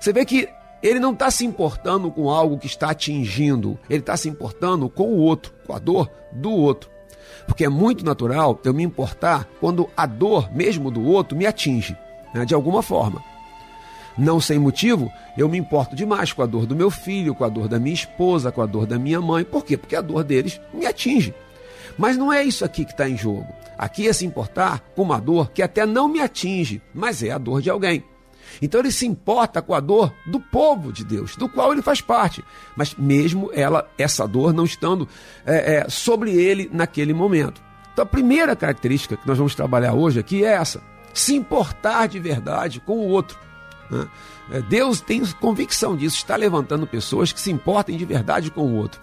Você 0.00 0.12
vê 0.12 0.24
que 0.24 0.48
ele 0.82 1.00
não 1.00 1.12
está 1.12 1.30
se 1.30 1.44
importando 1.44 2.10
com 2.10 2.30
algo 2.30 2.58
que 2.58 2.66
está 2.66 2.90
atingindo, 2.90 3.78
ele 3.88 4.00
está 4.00 4.16
se 4.16 4.28
importando 4.28 4.88
com 4.88 5.04
o 5.04 5.18
outro, 5.18 5.52
com 5.66 5.74
a 5.74 5.78
dor 5.78 6.10
do 6.32 6.50
outro. 6.50 6.90
Porque 7.46 7.64
é 7.64 7.68
muito 7.68 8.04
natural 8.04 8.60
eu 8.64 8.74
me 8.74 8.82
importar 8.82 9.48
quando 9.60 9.88
a 9.96 10.06
dor, 10.06 10.52
mesmo 10.52 10.90
do 10.90 11.02
outro, 11.02 11.36
me 11.36 11.46
atinge, 11.46 11.96
né, 12.34 12.44
de 12.44 12.54
alguma 12.54 12.82
forma. 12.82 13.22
Não 14.16 14.40
sem 14.40 14.58
motivo, 14.58 15.10
eu 15.36 15.48
me 15.48 15.58
importo 15.58 15.96
demais 15.96 16.32
com 16.32 16.42
a 16.42 16.46
dor 16.46 16.66
do 16.66 16.76
meu 16.76 16.90
filho, 16.90 17.34
com 17.34 17.44
a 17.44 17.48
dor 17.48 17.68
da 17.68 17.78
minha 17.78 17.94
esposa, 17.94 18.52
com 18.52 18.60
a 18.60 18.66
dor 18.66 18.86
da 18.86 18.98
minha 18.98 19.20
mãe. 19.20 19.44
Por 19.44 19.64
quê? 19.64 19.76
Porque 19.76 19.96
a 19.96 20.00
dor 20.00 20.22
deles 20.22 20.60
me 20.72 20.86
atinge. 20.86 21.34
Mas 21.96 22.16
não 22.16 22.32
é 22.32 22.42
isso 22.42 22.64
aqui 22.64 22.84
que 22.84 22.92
está 22.92 23.08
em 23.08 23.16
jogo. 23.16 23.46
Aqui 23.76 24.08
é 24.08 24.12
se 24.12 24.26
importar 24.26 24.80
com 24.94 25.02
uma 25.02 25.20
dor 25.20 25.50
que 25.50 25.62
até 25.62 25.86
não 25.86 26.08
me 26.08 26.20
atinge, 26.20 26.80
mas 26.94 27.22
é 27.22 27.30
a 27.30 27.38
dor 27.38 27.60
de 27.60 27.70
alguém. 27.70 28.04
Então 28.60 28.80
ele 28.80 28.92
se 28.92 29.06
importa 29.06 29.62
com 29.62 29.74
a 29.74 29.80
dor 29.80 30.12
do 30.26 30.38
povo 30.38 30.92
de 30.92 31.04
Deus, 31.04 31.36
do 31.36 31.48
qual 31.48 31.72
ele 31.72 31.82
faz 31.82 32.00
parte. 32.00 32.44
Mas 32.76 32.94
mesmo 32.94 33.50
ela, 33.54 33.88
essa 33.96 34.26
dor 34.26 34.52
não 34.52 34.64
estando 34.64 35.08
é, 35.46 35.76
é, 35.76 35.88
sobre 35.88 36.32
ele 36.32 36.68
naquele 36.72 37.14
momento. 37.14 37.62
Então 37.92 38.02
a 38.02 38.06
primeira 38.06 38.56
característica 38.56 39.16
que 39.16 39.26
nós 39.26 39.38
vamos 39.38 39.54
trabalhar 39.54 39.94
hoje 39.94 40.20
aqui 40.20 40.44
é 40.44 40.52
essa: 40.52 40.82
se 41.14 41.34
importar 41.34 42.08
de 42.08 42.18
verdade 42.18 42.80
com 42.80 42.98
o 42.98 43.08
outro. 43.08 43.38
Né? 43.92 44.08
É, 44.50 44.60
Deus 44.62 45.00
tem 45.00 45.24
convicção 45.40 45.94
disso, 45.96 46.16
está 46.16 46.34
levantando 46.34 46.86
pessoas 46.86 47.30
que 47.30 47.40
se 47.40 47.50
importem 47.50 47.96
de 47.96 48.04
verdade 48.04 48.50
com 48.50 48.62
o 48.62 48.76
outro. 48.76 49.00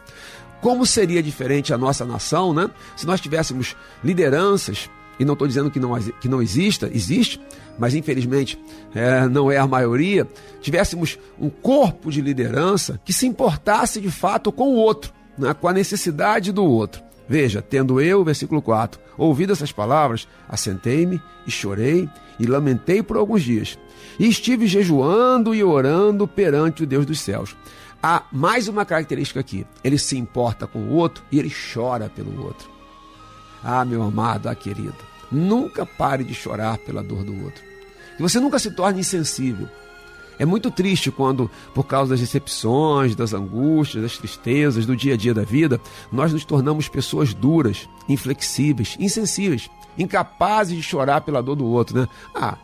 Como 0.62 0.86
seria 0.86 1.24
diferente 1.24 1.74
a 1.74 1.78
nossa 1.78 2.04
nação, 2.04 2.54
né? 2.54 2.70
Se 2.98 3.06
nós 3.06 3.22
tivéssemos 3.22 3.78
lideranças, 4.04 4.90
e 5.18 5.24
não 5.24 5.34
estou 5.34 5.48
dizendo 5.48 5.70
que 5.70 5.80
não, 5.80 5.98
que 6.00 6.28
não 6.28 6.42
exista, 6.42 6.90
existe, 6.94 7.40
mas 7.78 7.94
infelizmente 7.94 8.60
é, 8.94 9.28
não 9.28 9.52
é 9.52 9.58
a 9.58 9.68
maioria, 9.68 10.28
tivéssemos 10.62 11.18
um 11.40 11.50
corpo 11.50 12.12
de 12.12 12.22
liderança 12.22 13.00
que 13.06 13.14
se 13.14 13.28
importasse 13.28 14.02
de 14.02 14.10
fato 14.10 14.52
com 14.52 14.70
o 14.70 14.76
outro, 14.76 15.14
né? 15.38 15.54
com 15.54 15.68
a 15.68 15.74
necessidade 15.74 16.52
do 16.52 16.66
outro. 16.66 17.02
Veja, 17.28 17.62
tendo 17.62 18.02
eu, 18.02 18.24
versículo 18.24 18.62
4, 18.62 19.00
ouvido 19.18 19.54
essas 19.54 19.72
palavras, 19.72 20.28
assentei-me 20.48 21.22
e 21.46 21.52
chorei 21.52 22.10
e 22.40 22.46
lamentei 22.48 23.04
por 23.04 23.18
alguns 23.18 23.44
dias. 23.44 23.78
E 24.20 24.28
estive 24.28 24.68
jejuando 24.68 25.56
e 25.56 25.64
orando 25.64 26.28
perante 26.28 26.84
o 26.84 26.86
Deus 26.86 27.06
dos 27.06 27.22
céus. 27.22 27.56
Há 28.04 28.24
mais 28.32 28.68
uma 28.68 28.86
característica 28.86 29.40
aqui: 29.40 29.66
ele 29.84 29.98
se 29.98 30.18
importa 30.18 30.68
com 30.68 30.80
o 30.80 30.94
outro 30.94 31.24
e 31.32 31.40
ele 31.40 31.52
chora 31.74 32.10
pelo 32.10 32.44
outro. 32.44 32.70
Ah, 33.64 33.84
meu 33.86 34.04
amado, 34.04 34.48
ah, 34.48 34.56
querido, 34.56 34.96
nunca 35.32 35.86
pare 35.86 36.24
de 36.24 36.34
chorar 36.34 36.78
pela 36.80 37.02
dor 37.02 37.24
do 37.24 37.44
outro. 37.44 37.64
Que 38.16 38.22
você 38.22 38.40
nunca 38.40 38.60
se 38.60 38.72
torne 38.72 39.00
insensível. 39.00 39.68
É 40.38 40.46
muito 40.46 40.72
triste 40.72 41.12
quando, 41.12 41.52
por 41.74 41.86
causa 41.86 42.12
das 42.12 42.22
decepções, 42.22 43.14
das 43.14 43.34
angústias, 43.34 44.04
das 44.04 44.18
tristezas 44.18 44.86
do 44.86 44.96
dia 44.96 45.16
a 45.16 45.18
dia 45.18 45.34
da 45.34 45.44
vida, 45.44 45.82
nós 46.10 46.32
nos 46.32 46.46
tornamos 46.46 46.88
pessoas 46.88 47.34
duras, 47.34 47.90
inflexíveis, 48.08 48.96
insensíveis, 48.98 49.70
incapazes 49.98 50.78
de 50.78 50.82
chorar 50.82 51.22
pela 51.22 51.44
dor 51.44 51.56
do 51.56 51.66
outro, 51.66 52.00
né? 52.00 52.08
Ah, 52.34 52.58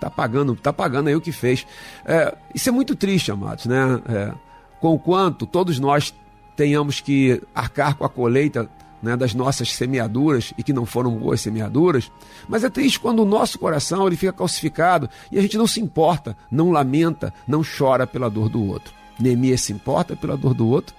tá 0.00 0.10
pagando, 0.10 0.54
tá 0.54 0.72
pagando 0.72 1.08
aí 1.08 1.16
o 1.16 1.20
que 1.20 1.32
fez. 1.32 1.66
É, 2.04 2.36
isso 2.54 2.68
é 2.68 2.72
muito 2.72 2.94
triste, 2.94 3.30
amados, 3.30 3.66
né? 3.66 4.00
É, 4.08 4.32
com 4.80 4.94
o 4.94 4.98
quanto 4.98 5.46
todos 5.46 5.78
nós 5.78 6.14
tenhamos 6.56 7.00
que 7.00 7.42
arcar 7.54 7.96
com 7.96 8.04
a 8.04 8.08
colheita 8.08 8.68
né, 9.02 9.16
das 9.16 9.34
nossas 9.34 9.72
semeaduras 9.72 10.52
e 10.58 10.62
que 10.62 10.72
não 10.72 10.84
foram 10.84 11.16
boas 11.16 11.40
semeaduras, 11.40 12.10
mas 12.48 12.64
é 12.64 12.70
triste 12.70 12.98
quando 12.98 13.20
o 13.20 13.24
nosso 13.24 13.58
coração 13.58 14.06
ele 14.06 14.16
fica 14.16 14.32
calcificado 14.32 15.08
e 15.30 15.38
a 15.38 15.42
gente 15.42 15.56
não 15.56 15.66
se 15.66 15.80
importa, 15.80 16.36
não 16.50 16.70
lamenta, 16.70 17.32
não 17.46 17.62
chora 17.62 18.06
pela 18.06 18.28
dor 18.28 18.48
do 18.48 18.64
outro. 18.64 18.92
Neemias 19.18 19.62
se 19.62 19.72
importa 19.72 20.16
pela 20.16 20.36
dor 20.36 20.54
do 20.54 20.68
outro, 20.68 20.94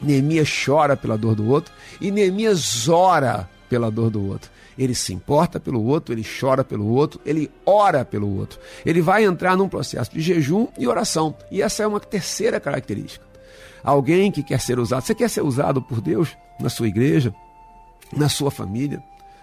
Neemias 0.00 0.48
chora 0.64 0.96
pela 0.96 1.16
dor 1.16 1.34
do 1.34 1.48
outro 1.48 1.72
e 2.00 2.10
Neemias 2.10 2.88
ora 2.88 3.48
pela 3.68 3.90
dor 3.90 4.10
do 4.10 4.24
outro. 4.24 4.50
Ele 4.78 4.94
se 4.94 5.12
importa 5.12 5.58
pelo 5.58 5.82
outro, 5.84 6.12
ele 6.14 6.24
chora 6.24 6.62
pelo 6.62 6.86
outro, 6.86 7.20
ele 7.24 7.50
ora 7.64 8.04
pelo 8.04 8.36
outro. 8.36 8.58
Ele 8.84 9.00
vai 9.00 9.24
entrar 9.24 9.56
num 9.56 9.68
processo 9.68 10.12
de 10.12 10.20
jejum 10.20 10.68
e 10.78 10.86
oração. 10.86 11.34
E 11.50 11.62
essa 11.62 11.82
é 11.82 11.86
uma 11.86 12.00
terceira 12.00 12.60
característica. 12.60 13.24
Alguém 13.82 14.30
que 14.30 14.42
quer 14.42 14.60
ser 14.60 14.78
usado. 14.78 15.02
Você 15.02 15.14
quer 15.14 15.30
ser 15.30 15.42
usado 15.42 15.80
por 15.80 16.00
Deus 16.00 16.36
na 16.60 16.68
sua 16.68 16.88
igreja, 16.88 17.34
na 18.12 18.28
sua 18.28 18.50
família? 18.50 19.02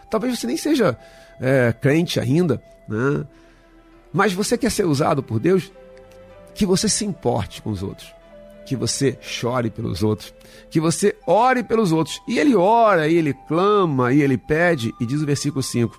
Talvez 0.10 0.38
você 0.38 0.46
nem 0.46 0.58
seja 0.58 0.98
é, 1.41 1.74
crente 1.74 2.19
ainda, 2.19 2.62
né? 2.88 3.26
mas 4.12 4.34
você 4.34 4.58
quer 4.58 4.69
ser 4.69 4.86
usado 4.86 5.24
por 5.24 5.39
Deus? 5.39 5.72
Que 6.54 6.65
você 6.65 6.88
se 6.88 7.04
importe 7.04 7.62
com 7.62 7.72
os 7.72 7.82
outros 7.82 8.13
que 8.65 8.76
você 8.76 9.17
chore 9.21 9.69
pelos 9.69 10.04
outros, 10.04 10.34
que 10.69 10.80
você 10.80 11.15
ore 11.28 11.63
pelos 11.63 11.91
outros. 11.91 12.21
E 12.28 12.39
ele 12.39 12.56
ora, 12.56 13.08
e 13.08 13.15
ele 13.15 13.34
clama, 13.47 14.13
e 14.13 14.21
ele 14.21 14.38
pede, 14.38 14.93
e 14.99 15.06
diz 15.06 15.21
o 15.21 15.26
versículo 15.26 15.62
5: 15.62 15.97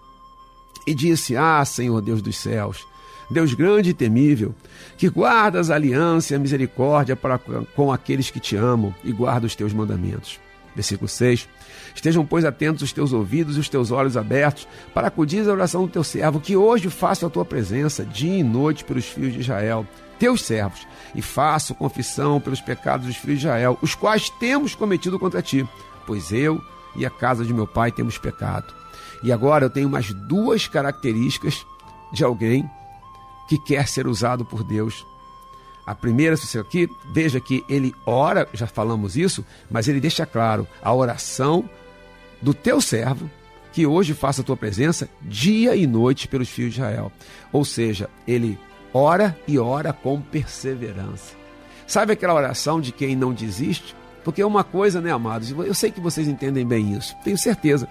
E 0.86 0.94
disse: 0.94 1.36
Ah, 1.36 1.64
Senhor 1.64 2.00
Deus 2.00 2.22
dos 2.22 2.36
céus, 2.36 2.86
Deus 3.30 3.54
grande 3.54 3.90
e 3.90 3.94
temível, 3.94 4.54
que 4.96 5.08
guardas 5.08 5.70
a 5.70 5.74
aliança 5.74 6.32
e 6.32 6.36
a 6.36 6.38
misericórdia 6.38 7.16
para 7.16 7.38
com 7.38 7.92
aqueles 7.92 8.30
que 8.30 8.40
te 8.40 8.56
amam 8.56 8.94
e 9.02 9.12
guardam 9.12 9.46
os 9.46 9.54
teus 9.54 9.72
mandamentos. 9.72 10.40
Versículo 10.74 11.08
6. 11.08 11.48
Estejam, 11.94 12.26
pois, 12.26 12.44
atentos 12.44 12.82
os 12.82 12.92
teus 12.92 13.12
ouvidos 13.12 13.56
e 13.56 13.60
os 13.60 13.68
teus 13.68 13.92
olhos 13.92 14.16
abertos 14.16 14.66
para 14.92 15.06
acudir 15.06 15.48
a 15.48 15.52
oração 15.52 15.82
do 15.82 15.92
teu 15.92 16.02
servo, 16.02 16.40
que 16.40 16.56
hoje 16.56 16.90
faça 16.90 17.26
a 17.26 17.30
tua 17.30 17.44
presença 17.44 18.04
dia 18.04 18.38
e 18.38 18.42
noite 18.42 18.84
pelos 18.84 19.06
filhos 19.06 19.32
de 19.32 19.40
Israel, 19.40 19.86
teus 20.18 20.42
servos, 20.42 20.86
e 21.14 21.22
faço 21.22 21.74
confissão 21.74 22.40
pelos 22.40 22.60
pecados 22.60 23.06
dos 23.06 23.16
filhos 23.16 23.40
de 23.40 23.46
Israel, 23.46 23.78
os 23.80 23.94
quais 23.94 24.28
temos 24.30 24.74
cometido 24.74 25.18
contra 25.18 25.42
ti, 25.42 25.66
pois 26.06 26.32
eu 26.32 26.60
e 26.96 27.04
a 27.04 27.10
casa 27.10 27.44
de 27.44 27.54
meu 27.54 27.66
pai 27.66 27.92
temos 27.92 28.18
pecado. 28.18 28.72
E 29.22 29.32
agora 29.32 29.64
eu 29.64 29.70
tenho 29.70 29.88
mais 29.88 30.12
duas 30.12 30.66
características 30.68 31.64
de 32.12 32.24
alguém 32.24 32.68
que 33.48 33.58
quer 33.58 33.88
ser 33.88 34.06
usado 34.06 34.44
por 34.44 34.62
Deus. 34.62 35.06
A 35.86 35.94
primeira, 35.94 36.36
se 36.36 36.46
você 36.46 36.58
aqui, 36.58 36.88
veja 37.12 37.40
que 37.40 37.64
ele 37.68 37.94
ora, 38.06 38.48
já 38.54 38.66
falamos 38.66 39.16
isso, 39.16 39.44
mas 39.70 39.88
ele 39.88 40.00
deixa 40.00 40.24
claro 40.24 40.66
a 40.82 40.92
oração 40.92 41.68
do 42.40 42.54
teu 42.54 42.80
servo, 42.80 43.30
que 43.72 43.86
hoje 43.86 44.14
faça 44.14 44.40
a 44.40 44.44
tua 44.44 44.56
presença 44.56 45.08
dia 45.20 45.74
e 45.74 45.86
noite 45.86 46.28
pelos 46.28 46.48
filhos 46.48 46.74
de 46.74 46.80
Israel. 46.80 47.12
Ou 47.52 47.64
seja, 47.64 48.08
ele 48.26 48.58
ora 48.94 49.36
e 49.46 49.58
ora 49.58 49.92
com 49.92 50.20
perseverança. 50.20 51.34
Sabe 51.86 52.12
aquela 52.12 52.32
oração 52.32 52.80
de 52.80 52.92
quem 52.92 53.16
não 53.16 53.34
desiste? 53.34 53.94
Porque 54.22 54.40
é 54.40 54.46
uma 54.46 54.64
coisa, 54.64 55.00
né, 55.00 55.10
amados? 55.10 55.50
Eu 55.50 55.74
sei 55.74 55.90
que 55.90 56.00
vocês 56.00 56.26
entendem 56.26 56.64
bem 56.64 56.94
isso, 56.96 57.14
tenho 57.22 57.36
certeza. 57.36 57.88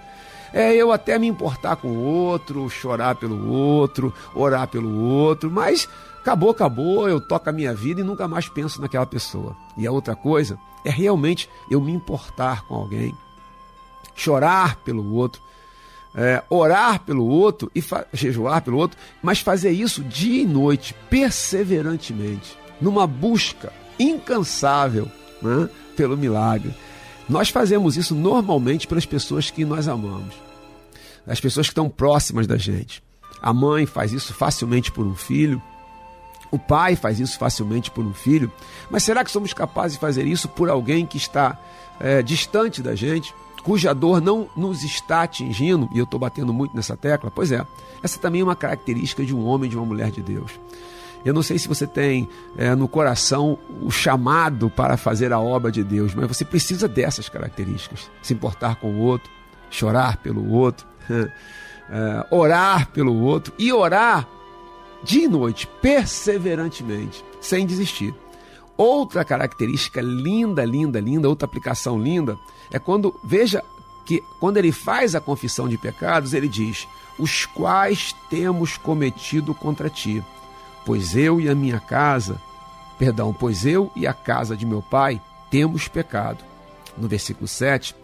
É 0.52 0.74
eu 0.74 0.90
até 0.90 1.18
me 1.18 1.26
importar 1.26 1.76
com 1.76 1.88
o 1.88 2.00
outro, 2.00 2.68
chorar 2.70 3.16
pelo 3.16 3.48
outro, 3.52 4.12
orar 4.34 4.66
pelo 4.66 5.00
outro, 5.00 5.50
mas 5.50 5.88
acabou, 6.20 6.50
acabou, 6.50 7.08
eu 7.08 7.20
toco 7.20 7.50
a 7.50 7.52
minha 7.52 7.74
vida 7.74 8.00
e 8.00 8.04
nunca 8.04 8.26
mais 8.26 8.48
penso 8.48 8.80
naquela 8.80 9.06
pessoa. 9.06 9.56
E 9.76 9.86
a 9.86 9.92
outra 9.92 10.16
coisa 10.16 10.58
é 10.84 10.90
realmente 10.90 11.50
eu 11.70 11.80
me 11.80 11.92
importar 11.92 12.62
com 12.62 12.74
alguém, 12.74 13.14
chorar 14.14 14.76
pelo 14.76 15.14
outro, 15.14 15.42
é, 16.14 16.42
orar 16.48 17.00
pelo 17.00 17.26
outro 17.26 17.70
e 17.74 17.82
jejuar 18.12 18.62
pelo 18.62 18.78
outro, 18.78 18.98
mas 19.22 19.40
fazer 19.40 19.70
isso 19.70 20.02
dia 20.02 20.42
e 20.42 20.46
noite, 20.46 20.94
perseverantemente, 21.10 22.56
numa 22.80 23.06
busca 23.06 23.72
incansável 23.98 25.10
né, 25.42 25.68
pelo 25.96 26.16
milagre. 26.16 26.74
Nós 27.28 27.48
fazemos 27.48 27.96
isso 27.96 28.14
normalmente 28.14 28.86
pelas 28.86 29.06
pessoas 29.06 29.50
que 29.50 29.64
nós 29.64 29.88
amamos, 29.88 30.34
as 31.26 31.40
pessoas 31.40 31.66
que 31.66 31.72
estão 31.72 31.88
próximas 31.88 32.46
da 32.46 32.56
gente. 32.56 33.02
A 33.42 33.52
mãe 33.52 33.86
faz 33.86 34.12
isso 34.12 34.32
facilmente 34.32 34.92
por 34.92 35.06
um 35.06 35.14
filho, 35.14 35.60
o 36.50 36.58
pai 36.58 36.94
faz 36.94 37.18
isso 37.18 37.38
facilmente 37.38 37.90
por 37.90 38.04
um 38.04 38.14
filho, 38.14 38.52
mas 38.90 39.02
será 39.02 39.24
que 39.24 39.30
somos 39.30 39.52
capazes 39.52 39.94
de 39.94 40.00
fazer 40.00 40.26
isso 40.26 40.48
por 40.48 40.70
alguém 40.70 41.04
que 41.04 41.16
está 41.16 41.58
é, 41.98 42.22
distante 42.22 42.80
da 42.80 42.94
gente? 42.94 43.34
Cuja 43.64 43.94
dor 43.94 44.20
não 44.20 44.48
nos 44.54 44.84
está 44.84 45.22
atingindo, 45.22 45.88
e 45.92 45.98
eu 45.98 46.04
estou 46.04 46.20
batendo 46.20 46.52
muito 46.52 46.76
nessa 46.76 46.96
tecla, 46.96 47.30
pois 47.30 47.50
é, 47.50 47.66
essa 48.02 48.20
também 48.20 48.42
é 48.42 48.44
uma 48.44 48.54
característica 48.54 49.24
de 49.24 49.34
um 49.34 49.44
homem 49.44 49.68
de 49.68 49.76
uma 49.76 49.86
mulher 49.86 50.10
de 50.10 50.22
Deus. 50.22 50.52
Eu 51.24 51.32
não 51.32 51.42
sei 51.42 51.58
se 51.58 51.66
você 51.66 51.86
tem 51.86 52.28
é, 52.56 52.74
no 52.74 52.86
coração 52.86 53.58
o 53.80 53.90
chamado 53.90 54.68
para 54.68 54.98
fazer 54.98 55.32
a 55.32 55.40
obra 55.40 55.72
de 55.72 55.82
Deus, 55.82 56.14
mas 56.14 56.28
você 56.28 56.44
precisa 56.44 56.86
dessas 56.86 57.30
características: 57.30 58.10
se 58.22 58.34
importar 58.34 58.76
com 58.76 58.92
o 58.92 59.00
outro, 59.00 59.30
chorar 59.70 60.18
pelo 60.18 60.52
outro, 60.52 60.86
é, 61.08 62.26
orar 62.30 62.90
pelo 62.90 63.18
outro 63.22 63.54
e 63.58 63.72
orar 63.72 64.28
dia 65.02 65.24
e 65.24 65.28
noite, 65.28 65.66
perseverantemente, 65.80 67.24
sem 67.40 67.66
desistir. 67.66 68.14
Outra 68.76 69.24
característica 69.24 70.00
linda, 70.00 70.64
linda, 70.64 70.98
linda, 70.98 71.28
outra 71.28 71.46
aplicação 71.46 71.98
linda, 71.98 72.36
é 72.70 72.78
quando, 72.78 73.14
veja 73.22 73.62
que 74.04 74.22
quando 74.38 74.58
ele 74.58 74.72
faz 74.72 75.14
a 75.14 75.20
confissão 75.20 75.68
de 75.68 75.78
pecados, 75.78 76.34
ele 76.34 76.48
diz: 76.48 76.86
Os 77.18 77.46
quais 77.46 78.14
temos 78.28 78.76
cometido 78.76 79.54
contra 79.54 79.88
ti, 79.88 80.22
pois 80.84 81.16
eu 81.16 81.40
e 81.40 81.48
a 81.48 81.54
minha 81.54 81.80
casa, 81.80 82.40
perdão, 82.98 83.32
pois 83.32 83.64
eu 83.64 83.90
e 83.96 84.06
a 84.06 84.12
casa 84.12 84.56
de 84.56 84.66
meu 84.66 84.82
pai 84.82 85.20
temos 85.50 85.88
pecado. 85.88 86.44
No 86.96 87.08
versículo 87.08 87.48
7, 87.48 87.94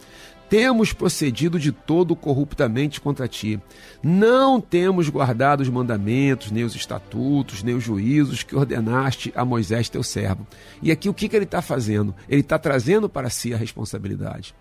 temos 0.51 0.93
procedido 0.93 1.61
de 1.61 1.71
todo 1.71 2.17
corruptamente 2.17 3.01
contra 3.01 3.29
ti. 3.29 3.61
Não 4.03 4.61
temos 4.61 5.09
guardado 5.09 5.61
os 5.61 5.69
mandamentos, 5.69 6.51
nem 6.51 6.65
os 6.65 6.75
estatutos, 6.75 7.63
nem 7.63 7.77
os 7.77 7.85
juízos 7.85 8.43
que 8.43 8.57
ordenaste 8.57 9.33
a 9.37 9.45
Moisés, 9.45 9.89
teu 9.89 10.03
servo. 10.03 10.45
E 10.83 10.91
aqui 10.91 11.09
o 11.09 11.15
que, 11.15 11.29
que 11.29 11.37
ele 11.37 11.45
está 11.45 11.63
fazendo? 11.63 12.13
Ele 12.29 12.41
está 12.41 12.59
trazendo 12.59 13.09
para 13.09 13.31
si 13.31 13.55
a 13.55 13.57
responsabilidade. 13.57 14.53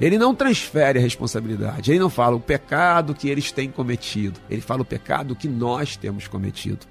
Ele 0.00 0.16
não 0.16 0.34
transfere 0.34 0.98
a 0.98 1.02
responsabilidade, 1.02 1.90
ele 1.90 2.00
não 2.00 2.08
fala 2.08 2.36
o 2.36 2.40
pecado 2.40 3.14
que 3.14 3.28
eles 3.28 3.52
têm 3.52 3.70
cometido, 3.70 4.40
ele 4.48 4.62
fala 4.62 4.80
o 4.80 4.84
pecado 4.84 5.36
que 5.36 5.48
nós 5.48 5.96
temos 5.96 6.26
cometido. 6.26 6.86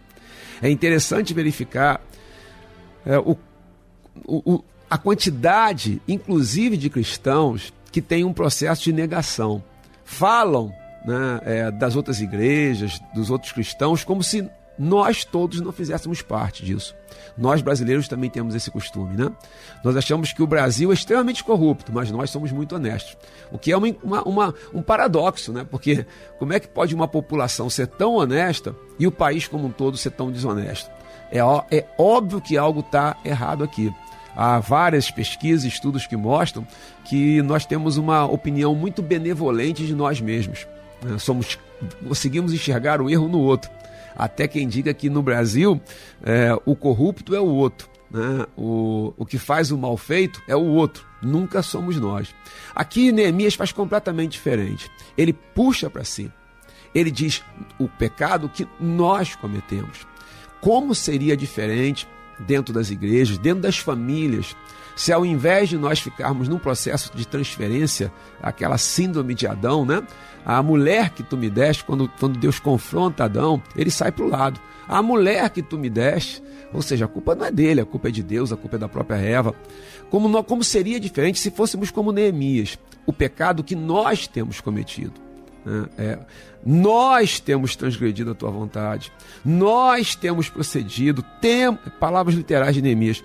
É 0.61 0.69
interessante 0.69 1.33
verificar 1.33 2.05
é, 3.03 3.17
o, 3.17 3.35
o, 4.27 4.63
a 4.87 4.97
quantidade, 4.97 6.01
inclusive, 6.07 6.77
de 6.77 6.89
cristãos 6.89 7.73
que 7.91 8.01
têm 8.01 8.23
um 8.23 8.33
processo 8.33 8.83
de 8.83 8.93
negação. 8.93 9.63
Falam 10.03 10.73
né, 11.05 11.41
é, 11.43 11.71
das 11.71 11.95
outras 11.95 12.21
igrejas, 12.21 12.99
dos 13.13 13.29
outros 13.29 13.51
cristãos, 13.51 14.03
como 14.03 14.23
se 14.23 14.49
nós 14.77 15.23
todos 15.23 15.61
não 15.61 15.71
fizéssemos 15.71 16.21
parte 16.21 16.65
disso. 16.65 16.95
Nós 17.37 17.61
brasileiros 17.61 18.07
também 18.07 18.29
temos 18.29 18.55
esse 18.55 18.71
costume, 18.71 19.15
né? 19.15 19.31
Nós 19.83 19.95
achamos 19.95 20.33
que 20.33 20.41
o 20.41 20.47
Brasil 20.47 20.91
é 20.91 20.93
extremamente 20.93 21.43
corrupto, 21.43 21.91
mas 21.93 22.09
nós 22.09 22.29
somos 22.29 22.51
muito 22.51 22.75
honestos. 22.75 23.15
O 23.51 23.57
que 23.57 23.71
é 23.71 23.77
uma, 23.77 24.23
uma, 24.23 24.55
um 24.73 24.81
paradoxo, 24.81 25.53
né? 25.53 25.65
Porque 25.69 26.05
como 26.39 26.53
é 26.53 26.59
que 26.59 26.67
pode 26.67 26.95
uma 26.95 27.07
população 27.07 27.69
ser 27.69 27.87
tão 27.87 28.15
honesta 28.15 28.75
e 28.97 29.05
o 29.05 29.11
país 29.11 29.47
como 29.47 29.67
um 29.67 29.71
todo 29.71 29.97
ser 29.97 30.11
tão 30.11 30.31
desonesto? 30.31 30.89
É, 31.31 31.39
é 31.75 31.85
óbvio 31.97 32.41
que 32.41 32.57
algo 32.57 32.81
está 32.81 33.15
errado 33.23 33.63
aqui. 33.63 33.93
Há 34.35 34.59
várias 34.59 35.11
pesquisas 35.11 35.65
estudos 35.65 36.07
que 36.07 36.15
mostram 36.15 36.65
que 37.05 37.41
nós 37.41 37.65
temos 37.65 37.97
uma 37.97 38.25
opinião 38.25 38.73
muito 38.73 39.01
benevolente 39.01 39.85
de 39.85 39.93
nós 39.93 40.21
mesmos. 40.21 40.67
Somos, 41.19 41.57
conseguimos 42.07 42.53
enxergar 42.53 43.01
o 43.01 43.09
erro 43.09 43.27
no 43.27 43.39
outro. 43.39 43.69
Até 44.15 44.47
quem 44.47 44.67
diga 44.67 44.93
que 44.93 45.09
no 45.09 45.21
Brasil 45.21 45.81
é, 46.23 46.51
o 46.65 46.75
corrupto 46.75 47.35
é 47.35 47.39
o 47.39 47.45
outro. 47.45 47.89
Né? 48.11 48.45
O, 48.57 49.13
o 49.17 49.25
que 49.25 49.37
faz 49.37 49.71
o 49.71 49.77
mal 49.77 49.95
feito 49.95 50.41
é 50.47 50.55
o 50.55 50.65
outro, 50.65 51.05
nunca 51.21 51.61
somos 51.61 51.97
nós. 51.97 52.35
Aqui 52.75 53.11
Neemias 53.11 53.55
faz 53.55 53.71
completamente 53.71 54.33
diferente. 54.33 54.91
Ele 55.17 55.31
puxa 55.31 55.89
para 55.89 56.03
si, 56.03 56.29
ele 56.93 57.09
diz 57.09 57.41
o 57.79 57.87
pecado 57.87 58.49
que 58.49 58.67
nós 58.79 59.35
cometemos. 59.35 60.05
Como 60.59 60.93
seria 60.93 61.35
diferente 61.37 62.07
dentro 62.39 62.73
das 62.73 62.89
igrejas, 62.89 63.37
dentro 63.37 63.61
das 63.61 63.77
famílias, 63.77 64.55
se 64.95 65.11
ao 65.11 65.25
invés 65.25 65.69
de 65.69 65.77
nós 65.77 65.99
ficarmos 65.99 66.47
num 66.47 66.59
processo 66.59 67.11
de 67.15 67.27
transferência, 67.27 68.11
aquela 68.41 68.77
síndrome 68.77 69.33
de 69.33 69.47
Adão, 69.47 69.85
né? 69.85 70.03
A 70.45 70.61
mulher 70.61 71.11
que 71.11 71.23
tu 71.23 71.37
me 71.37 71.49
deste, 71.49 71.83
quando, 71.83 72.09
quando 72.19 72.37
Deus 72.39 72.59
confronta 72.59 73.25
Adão, 73.25 73.61
ele 73.75 73.91
sai 73.91 74.11
para 74.11 74.25
o 74.25 74.29
lado. 74.29 74.59
A 74.87 75.01
mulher 75.01 75.49
que 75.49 75.61
tu 75.61 75.77
me 75.77 75.89
deste, 75.89 76.43
ou 76.73 76.81
seja, 76.81 77.05
a 77.05 77.07
culpa 77.07 77.35
não 77.35 77.45
é 77.45 77.51
dele, 77.51 77.81
a 77.81 77.85
culpa 77.85 78.09
é 78.09 78.11
de 78.11 78.23
Deus, 78.23 78.51
a 78.51 78.57
culpa 78.57 78.75
é 78.75 78.79
da 78.79 78.89
própria 78.89 79.17
Eva. 79.17 79.55
Como, 80.09 80.43
como 80.43 80.63
seria 80.63 80.99
diferente 80.99 81.39
se 81.39 81.51
fôssemos 81.51 81.91
como 81.91 82.11
Neemias, 82.11 82.77
o 83.05 83.13
pecado 83.13 83.63
que 83.63 83.75
nós 83.75 84.27
temos 84.27 84.59
cometido. 84.59 85.30
Né? 85.65 85.85
É, 85.97 86.19
nós 86.65 87.39
temos 87.39 87.75
transgredido 87.75 88.31
a 88.31 88.35
tua 88.35 88.51
vontade, 88.51 89.11
nós 89.43 90.15
temos 90.15 90.49
procedido, 90.49 91.23
tem, 91.39 91.73
palavras 91.99 92.35
literais 92.35 92.75
de 92.75 92.81
Neemias, 92.81 93.23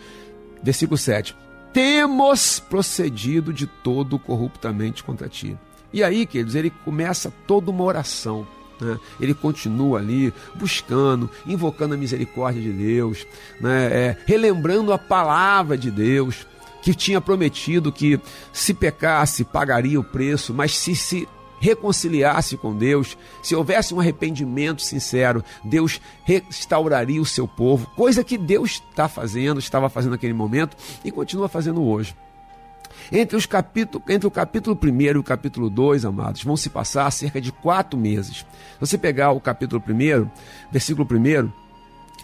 versículo 0.63 0.97
7, 0.97 1.37
temos 1.73 2.59
procedido 2.59 3.53
de 3.53 3.67
todo 3.67 4.19
corruptamente 4.19 5.05
contra 5.05 5.29
ti. 5.29 5.57
E 5.93 6.03
aí, 6.03 6.27
queridos, 6.27 6.55
ele 6.55 6.71
começa 6.85 7.33
toda 7.47 7.71
uma 7.71 7.85
oração. 7.85 8.47
Né? 8.81 8.99
Ele 9.21 9.35
continua 9.35 9.99
ali 9.99 10.33
buscando, 10.55 11.31
invocando 11.47 11.95
a 11.95 11.99
misericórdia 11.99 12.63
de 12.63 12.73
Deus, 12.73 13.27
né? 13.61 13.87
é, 13.87 14.17
relembrando 14.27 14.93
a 14.93 14.99
palavra 14.99 15.77
de 15.77 15.91
Deus, 15.91 16.47
que 16.83 16.95
tinha 16.95 17.21
prometido 17.21 17.93
que 17.93 18.21
se 18.53 18.73
pecasse, 18.73 19.45
pagaria 19.45 19.99
o 19.99 20.05
preço, 20.05 20.55
mas 20.55 20.77
se 20.77 20.95
se 20.95 21.29
reconciliasse 21.59 22.57
com 22.57 22.77
Deus, 22.77 23.17
se 23.43 23.55
houvesse 23.55 23.95
um 23.95 24.01
arrependimento 24.01 24.83
sincero, 24.83 25.43
Deus 25.65 26.01
restauraria 26.25 27.21
o 27.21 27.27
seu 27.27 27.49
povo, 27.49 27.87
coisa 27.97 28.25
que 28.25 28.39
Deus 28.39 28.83
está 28.91 29.09
fazendo, 29.09 29.59
estava 29.59 29.89
fazendo 29.89 30.13
naquele 30.13 30.35
momento 30.35 30.77
e 31.05 31.11
continua 31.11 31.49
fazendo 31.49 31.83
hoje. 31.85 32.15
Entre, 33.11 33.37
os 33.37 33.47
capítulo, 33.47 34.03
entre 34.09 34.27
o 34.27 34.31
capítulo 34.31 34.79
1 34.83 35.01
e 35.01 35.17
o 35.17 35.23
capítulo 35.23 35.71
2, 35.71 36.05
amados, 36.05 36.43
vão 36.43 36.57
se 36.57 36.69
passar 36.69 37.11
cerca 37.13 37.41
de 37.41 37.53
quatro 37.53 37.99
meses. 37.99 38.39
Se 38.39 38.81
você 38.81 38.99
pegar 38.99 39.33
o 39.33 39.41
capítulo 39.41 39.83
1, 39.87 40.29
versículo 40.73 41.07
1, 41.09 41.51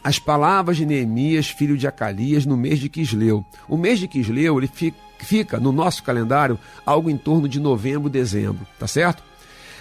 as 0.03 0.19
palavras 0.19 0.77
de 0.77 0.85
Neemias, 0.85 1.49
filho 1.49 1.77
de 1.77 1.87
Acalias, 1.87 2.45
no 2.45 2.57
mês 2.57 2.81
de 2.81 2.89
Quisleu. 2.89 3.45
O 3.69 3.77
mês 3.77 4.01
de 4.01 4.09
Quisleu, 4.09 4.59
ele 4.59 4.67
fica, 4.67 4.99
fica 5.25 5.59
no 5.59 5.73
nosso 5.73 6.03
calendário 6.03 6.59
algo 6.85 7.09
em 7.11 7.17
torno 7.17 7.49
de 7.49 7.61
novembro, 7.61 8.11
dezembro, 8.11 8.67
tá 8.79 8.87
certo? 8.87 9.23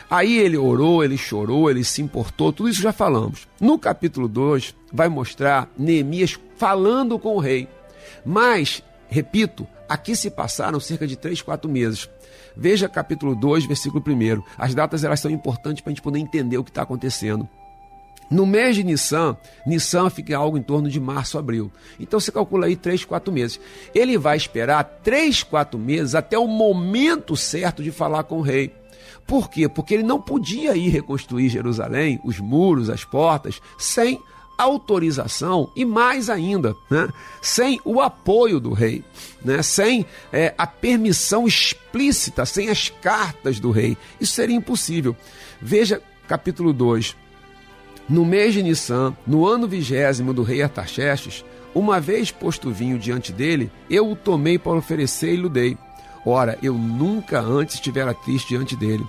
Aí 0.10 0.38
ele 0.38 0.58
orou, 0.58 1.04
ele 1.04 1.18
chorou, 1.18 1.70
ele 1.70 1.84
se 1.84 2.02
importou, 2.02 2.52
tudo 2.52 2.70
isso 2.70 2.82
já 2.82 2.92
falamos. 2.92 3.48
No 3.60 3.80
capítulo 3.80 4.28
2, 4.28 4.76
vai 4.92 5.08
mostrar 5.08 5.70
Neemias 5.78 6.38
falando 6.58 7.18
com 7.18 7.36
o 7.36 7.40
rei. 7.40 7.68
Mas, 8.26 8.84
repito, 9.08 9.66
Aqui 9.92 10.16
se 10.16 10.32
passaram 10.32 10.80
cerca 10.80 11.06
de 11.06 11.18
3, 11.18 11.42
4 11.42 11.70
meses. 11.70 12.10
Veja 12.56 12.88
capítulo 12.88 13.36
2, 13.36 13.66
versículo 13.66 14.02
1. 14.08 14.42
As 14.58 14.74
datas 14.74 15.04
elas 15.04 15.20
são 15.20 15.30
importantes 15.30 15.82
para 15.82 15.90
a 15.90 15.94
gente 15.94 16.02
poder 16.02 16.18
entender 16.18 16.58
o 16.58 16.64
que 16.64 16.70
está 16.70 16.84
acontecendo. 16.84 17.46
No 18.32 18.46
mês 18.46 18.78
de 18.78 18.84
Nissan, 18.84 19.36
Nissan 19.68 20.10
fica 20.10 20.38
algo 20.38 20.58
em 20.58 20.64
torno 20.64 20.90
de 20.90 21.00
março, 21.02 21.38
abril. 21.38 21.70
Então 22.00 22.18
você 22.18 22.32
calcula 22.32 22.68
aí 22.68 22.78
3, 22.78 23.04
4 23.04 23.32
meses. 23.32 23.60
Ele 23.94 24.18
vai 24.18 24.38
esperar 24.38 24.84
3, 25.04 25.44
4 25.44 25.78
meses 25.78 26.16
até 26.16 26.40
o 26.40 26.48
momento 26.48 27.36
certo 27.36 27.84
de 27.84 27.92
falar 27.92 28.24
com 28.24 28.38
o 28.38 28.42
rei. 28.42 28.74
Por 29.28 29.50
quê? 29.50 29.68
Porque 29.68 29.94
ele 29.94 30.04
não 30.04 30.22
podia 30.22 30.76
ir 30.76 30.90
reconstruir 30.90 31.50
Jerusalém, 31.50 32.22
os 32.24 32.40
muros, 32.40 32.90
as 32.90 33.04
portas, 33.04 33.62
sem 33.78 34.18
autorização 34.58 35.72
e 35.76 35.84
mais 35.84 36.30
ainda, 36.30 36.76
né, 36.90 37.10
sem 37.42 37.80
o 37.84 38.00
apoio 38.00 38.60
do 38.60 38.74
rei, 38.74 39.04
né, 39.44 39.64
sem 39.64 40.06
é, 40.32 40.54
a 40.58 40.68
permissão 40.68 41.48
explícita, 41.48 42.46
sem 42.46 42.70
as 42.70 42.90
cartas 42.90 43.60
do 43.60 43.72
rei. 43.72 43.98
Isso 44.20 44.34
seria 44.34 44.56
impossível. 44.56 45.16
Veja 45.60 46.02
capítulo 46.28 46.72
2. 46.74 47.16
No 48.12 48.26
mês 48.26 48.54
de 48.54 48.62
Nissan, 48.62 49.16
no 49.26 49.48
ano 49.48 49.66
vigésimo 49.70 50.34
do 50.34 50.44
rei 50.44 50.62
Artaxerxes, 50.62 51.46
uma 51.74 51.98
vez 51.98 52.30
posto 52.30 52.70
vinho 52.70 53.00
diante 53.00 53.32
dele, 53.32 53.72
eu 53.90 54.12
o 54.12 54.18
tomei 54.18 54.60
para 54.60 54.78
oferecer 54.78 55.32
e 55.32 55.38
lhe 55.38 55.48
dei. 55.48 55.78
Ora, 56.26 56.60
eu 56.62 56.74
nunca 56.74 57.40
antes 57.40 57.76
estivera 57.76 58.14
triste 58.14 58.50
diante 58.50 58.76
dele. 58.76 59.08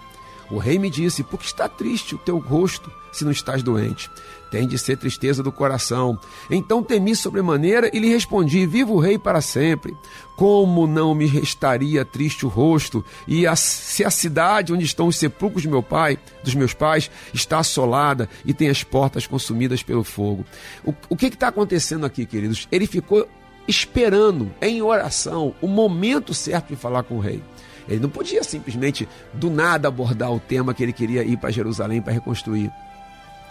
O 0.52 0.58
rei 0.58 0.78
me 0.78 0.90
disse: 0.90 1.24
Por 1.24 1.40
que 1.40 1.46
está 1.46 1.68
triste 1.68 2.14
o 2.14 2.18
teu 2.18 2.38
rosto 2.38 2.92
se 3.10 3.24
não 3.24 3.32
estás 3.32 3.62
doente? 3.62 4.08
tem 4.52 4.68
de 4.68 4.76
ser 4.76 4.98
tristeza 4.98 5.42
do 5.42 5.50
coração. 5.50 6.18
Então 6.50 6.82
temi 6.82 7.16
sobremaneira 7.16 7.90
e 7.92 7.98
lhe 7.98 8.10
respondi: 8.10 8.66
Viva 8.66 8.92
o 8.92 9.00
rei 9.00 9.18
para 9.18 9.40
sempre. 9.40 9.96
Como 10.36 10.86
não 10.86 11.14
me 11.14 11.26
restaria 11.26 12.04
triste 12.04 12.44
o 12.44 12.48
rosto, 12.48 13.04
e 13.26 13.46
a, 13.46 13.56
se 13.56 14.04
a 14.04 14.10
cidade 14.10 14.72
onde 14.72 14.84
estão 14.84 15.06
os 15.06 15.16
sepulcros 15.16 15.62
de 15.62 15.68
meu 15.68 15.82
pai, 15.82 16.18
dos 16.44 16.54
meus 16.54 16.74
pais, 16.74 17.10
está 17.32 17.58
assolada 17.58 18.28
e 18.44 18.52
tem 18.52 18.68
as 18.68 18.84
portas 18.84 19.26
consumidas 19.26 19.82
pelo 19.82 20.04
fogo. 20.04 20.44
O, 20.84 20.94
o 21.08 21.16
que 21.16 21.26
está 21.26 21.48
acontecendo 21.48 22.04
aqui, 22.04 22.26
queridos? 22.26 22.68
Ele 22.70 22.86
ficou 22.86 23.26
esperando, 23.66 24.52
em 24.60 24.82
oração, 24.82 25.54
o 25.62 25.68
momento 25.68 26.34
certo 26.34 26.68
de 26.68 26.76
falar 26.76 27.04
com 27.04 27.16
o 27.16 27.20
rei. 27.20 27.42
Ele 27.88 28.00
não 28.00 28.08
podia 28.08 28.42
simplesmente 28.42 29.08
do 29.32 29.50
nada 29.50 29.88
abordar 29.88 30.32
o 30.32 30.40
tema 30.40 30.74
que 30.74 30.82
ele 30.82 30.92
queria 30.92 31.22
ir 31.22 31.36
para 31.36 31.50
Jerusalém 31.50 32.00
para 32.00 32.12
reconstruir 32.12 32.70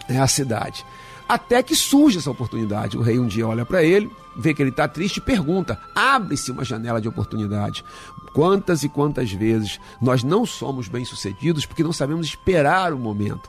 é 0.08 0.18
a 0.18 0.26
cidade. 0.26 0.84
Até 1.28 1.62
que 1.62 1.74
surge 1.74 2.18
essa 2.18 2.30
oportunidade. 2.30 2.96
O 2.98 3.02
rei 3.02 3.18
um 3.18 3.26
dia 3.26 3.46
olha 3.46 3.64
para 3.64 3.82
ele, 3.82 4.10
vê 4.36 4.52
que 4.52 4.62
ele 4.62 4.70
está 4.70 4.88
triste 4.88 5.18
e 5.18 5.20
pergunta: 5.20 5.78
abre-se 5.94 6.50
uma 6.50 6.64
janela 6.64 7.00
de 7.00 7.08
oportunidade. 7.08 7.84
Quantas 8.34 8.82
e 8.82 8.88
quantas 8.88 9.30
vezes 9.30 9.78
nós 10.00 10.22
não 10.22 10.44
somos 10.44 10.88
bem-sucedidos 10.88 11.66
porque 11.66 11.82
não 11.82 11.92
sabemos 11.92 12.26
esperar 12.26 12.92
o 12.92 12.98
momento. 12.98 13.48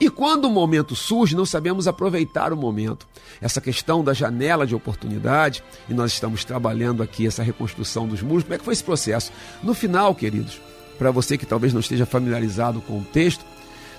E 0.00 0.10
quando 0.10 0.46
o 0.46 0.50
momento 0.50 0.94
surge, 0.94 1.36
não 1.36 1.46
sabemos 1.46 1.88
aproveitar 1.88 2.52
o 2.52 2.56
momento. 2.56 3.06
Essa 3.40 3.60
questão 3.60 4.02
da 4.02 4.12
janela 4.12 4.66
de 4.66 4.74
oportunidade, 4.74 5.62
e 5.88 5.94
nós 5.94 6.12
estamos 6.12 6.44
trabalhando 6.44 7.02
aqui 7.02 7.26
essa 7.26 7.42
reconstrução 7.42 8.06
dos 8.06 8.22
muros, 8.22 8.42
como 8.42 8.54
é 8.54 8.58
que 8.58 8.64
foi 8.64 8.74
esse 8.74 8.84
processo? 8.84 9.32
No 9.62 9.74
final, 9.74 10.14
queridos, 10.14 10.60
para 10.98 11.10
você 11.10 11.38
que 11.38 11.46
talvez 11.46 11.72
não 11.72 11.80
esteja 11.80 12.04
familiarizado 12.04 12.80
com 12.80 12.98
o 12.98 13.04
texto, 13.04 13.44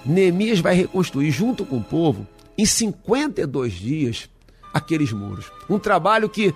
Neemias 0.05 0.59
vai 0.59 0.75
reconstruir 0.75 1.31
junto 1.31 1.65
com 1.65 1.77
o 1.77 1.83
povo, 1.83 2.27
em 2.57 2.65
52 2.65 3.73
dias, 3.73 4.29
aqueles 4.73 5.11
muros. 5.11 5.51
Um 5.69 5.79
trabalho 5.79 6.29
que 6.29 6.53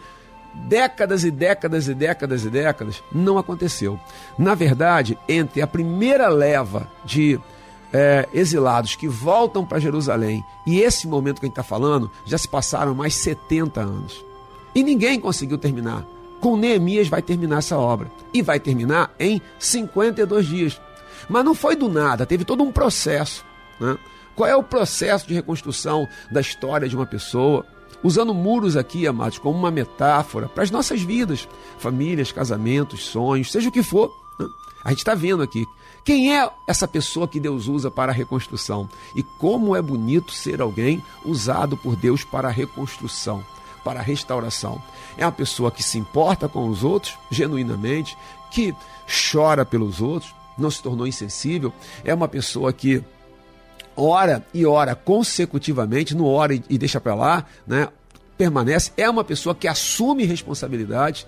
décadas 0.68 1.24
e 1.24 1.32
décadas 1.32 1.88
e 1.88 1.94
décadas 1.94 2.46
e 2.46 2.50
décadas 2.50 3.04
não 3.12 3.38
aconteceu. 3.38 4.00
Na 4.38 4.54
verdade, 4.54 5.18
entre 5.28 5.62
a 5.62 5.68
primeira 5.68 6.28
leva 6.28 6.88
de 7.06 7.40
é, 7.94 8.28
exilados 8.34 8.96
que 8.96 9.08
voltam 9.08 9.64
para 9.64 9.80
Jerusalém 9.80 10.44
e 10.66 10.82
esse 10.82 11.08
momento 11.08 11.40
que 11.40 11.46
a 11.46 11.48
gente 11.48 11.54
está 11.54 11.64
falando, 11.64 12.10
já 12.26 12.38
se 12.38 12.48
passaram 12.48 12.96
mais 12.96 13.14
70 13.14 13.80
anos. 13.80 14.26
E 14.74 14.84
ninguém 14.84 15.20
conseguiu 15.20 15.60
terminar. 15.60 16.04
Com 16.42 16.58
Neemias 16.58 17.08
vai 17.08 17.22
terminar 17.22 17.60
essa 17.60 17.78
obra. 17.78 18.12
E 18.34 18.42
vai 18.42 18.60
terminar 18.60 19.14
em 19.20 19.40
52 19.60 20.46
dias. 20.48 20.82
Mas 21.30 21.46
não 21.46 21.54
foi 21.54 21.76
do 21.76 21.88
nada, 21.88 22.26
teve 22.26 22.44
todo 22.44 22.64
um 22.64 22.72
processo. 22.72 23.46
Né? 23.80 23.96
Qual 24.36 24.50
é 24.50 24.56
o 24.56 24.64
processo 24.64 25.28
de 25.28 25.36
reconstrução 25.36 26.08
da 26.32 26.42
história 26.42 26.90
de 26.90 26.96
uma 26.96 27.06
pessoa? 27.06 27.66
Usando 28.04 28.34
muros 28.34 28.76
aqui, 28.76 29.08
amados, 29.08 29.38
como 29.38 29.58
uma 29.58 29.72
metáfora 29.72 30.50
para 30.50 30.64
as 30.64 30.72
nossas 30.72 31.02
vidas, 31.02 31.48
famílias, 31.78 32.32
casamentos, 32.32 33.06
sonhos, 33.06 33.52
seja 33.52 33.70
o 33.70 33.72
que 33.72 33.84
for. 33.84 34.23
A 34.84 34.90
gente 34.90 35.00
está 35.00 35.16
vendo 35.16 35.42
aqui 35.42 35.66
quem 36.04 36.38
é 36.38 36.50
essa 36.68 36.86
pessoa 36.88 37.28
que 37.28 37.40
Deus 37.40 37.68
usa 37.68 37.90
para 37.90 38.12
a 38.12 38.16
reconstrução? 38.16 38.90
E 39.16 39.24
como 39.24 39.76
é 39.76 39.82
bonito 39.82 40.34
ser 40.34 40.62
alguém 40.62 41.02
usado 41.24 41.78
por 41.78 41.96
Deus 41.96 42.26
para 42.26 42.50
a 42.50 42.52
reconstrução, 42.52 43.44
para 43.86 44.02
a 44.02 44.04
restauração. 44.04 44.82
É 45.18 45.26
uma 45.26 45.32
pessoa 45.32 45.72
que 45.72 45.82
se 45.82 45.98
importa 45.98 46.50
com 46.50 46.68
os 46.68 46.84
outros 46.84 47.18
genuinamente, 47.32 48.18
que 48.52 48.76
chora 49.32 49.66
pelos 49.66 50.02
outros, 50.02 50.36
não 50.58 50.70
se 50.70 50.84
tornou 50.84 51.08
insensível, 51.08 51.72
é 52.04 52.14
uma 52.14 52.28
pessoa 52.28 52.74
que 52.74 53.02
ora 53.96 54.46
e 54.54 54.66
ora 54.66 54.96
consecutivamente, 54.96 56.16
não 56.16 56.26
ora 56.26 56.54
e 56.54 56.78
deixa 56.78 57.00
para 57.00 57.16
lá, 57.16 57.46
né? 57.66 57.88
permanece, 58.38 58.92
é 58.98 59.10
uma 59.10 59.24
pessoa 59.24 59.56
que 59.56 59.68
assume 59.68 60.26
responsabilidade, 60.26 61.26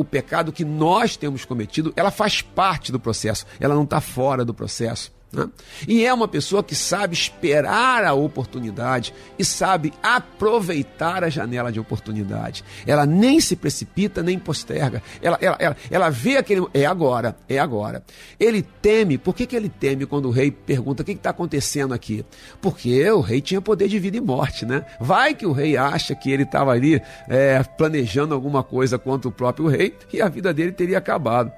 o 0.00 0.04
pecado 0.04 0.50
que 0.50 0.64
nós 0.64 1.14
temos 1.14 1.44
cometido, 1.44 1.92
ela 1.94 2.10
faz 2.10 2.40
parte 2.40 2.90
do 2.90 2.98
processo, 2.98 3.44
ela 3.60 3.74
não 3.74 3.84
está 3.84 4.00
fora 4.00 4.46
do 4.46 4.54
processo. 4.54 5.12
Né? 5.32 5.48
E 5.86 6.04
é 6.04 6.12
uma 6.12 6.26
pessoa 6.26 6.62
que 6.62 6.74
sabe 6.74 7.14
esperar 7.14 8.04
a 8.04 8.12
oportunidade 8.12 9.14
e 9.38 9.44
sabe 9.44 9.92
aproveitar 10.02 11.22
a 11.22 11.28
janela 11.28 11.70
de 11.70 11.78
oportunidade. 11.78 12.64
Ela 12.86 13.06
nem 13.06 13.40
se 13.40 13.54
precipita, 13.54 14.22
nem 14.22 14.38
posterga. 14.38 15.02
Ela, 15.22 15.38
ela, 15.40 15.56
ela, 15.60 15.76
ela 15.90 16.10
vê 16.10 16.36
aquele. 16.36 16.66
É 16.74 16.84
agora, 16.84 17.36
é 17.48 17.58
agora. 17.58 18.02
Ele 18.38 18.62
teme. 18.82 19.18
Por 19.18 19.34
que, 19.34 19.46
que 19.46 19.54
ele 19.54 19.68
teme 19.68 20.04
quando 20.04 20.26
o 20.26 20.30
rei 20.30 20.50
pergunta 20.50 21.02
o 21.02 21.06
que 21.06 21.12
está 21.12 21.30
acontecendo 21.30 21.94
aqui? 21.94 22.24
Porque 22.60 23.08
o 23.10 23.20
rei 23.20 23.40
tinha 23.40 23.60
poder 23.60 23.88
de 23.88 23.98
vida 23.98 24.16
e 24.16 24.20
morte, 24.20 24.66
né? 24.66 24.84
Vai 25.00 25.34
que 25.34 25.46
o 25.46 25.52
rei 25.52 25.76
acha 25.76 26.14
que 26.14 26.30
ele 26.30 26.42
estava 26.42 26.72
ali 26.72 27.00
é, 27.28 27.62
planejando 27.62 28.34
alguma 28.34 28.64
coisa 28.64 28.98
contra 28.98 29.28
o 29.28 29.32
próprio 29.32 29.68
rei 29.68 29.96
e 30.12 30.20
a 30.20 30.28
vida 30.28 30.52
dele 30.52 30.72
teria 30.72 30.98
acabado 30.98 31.52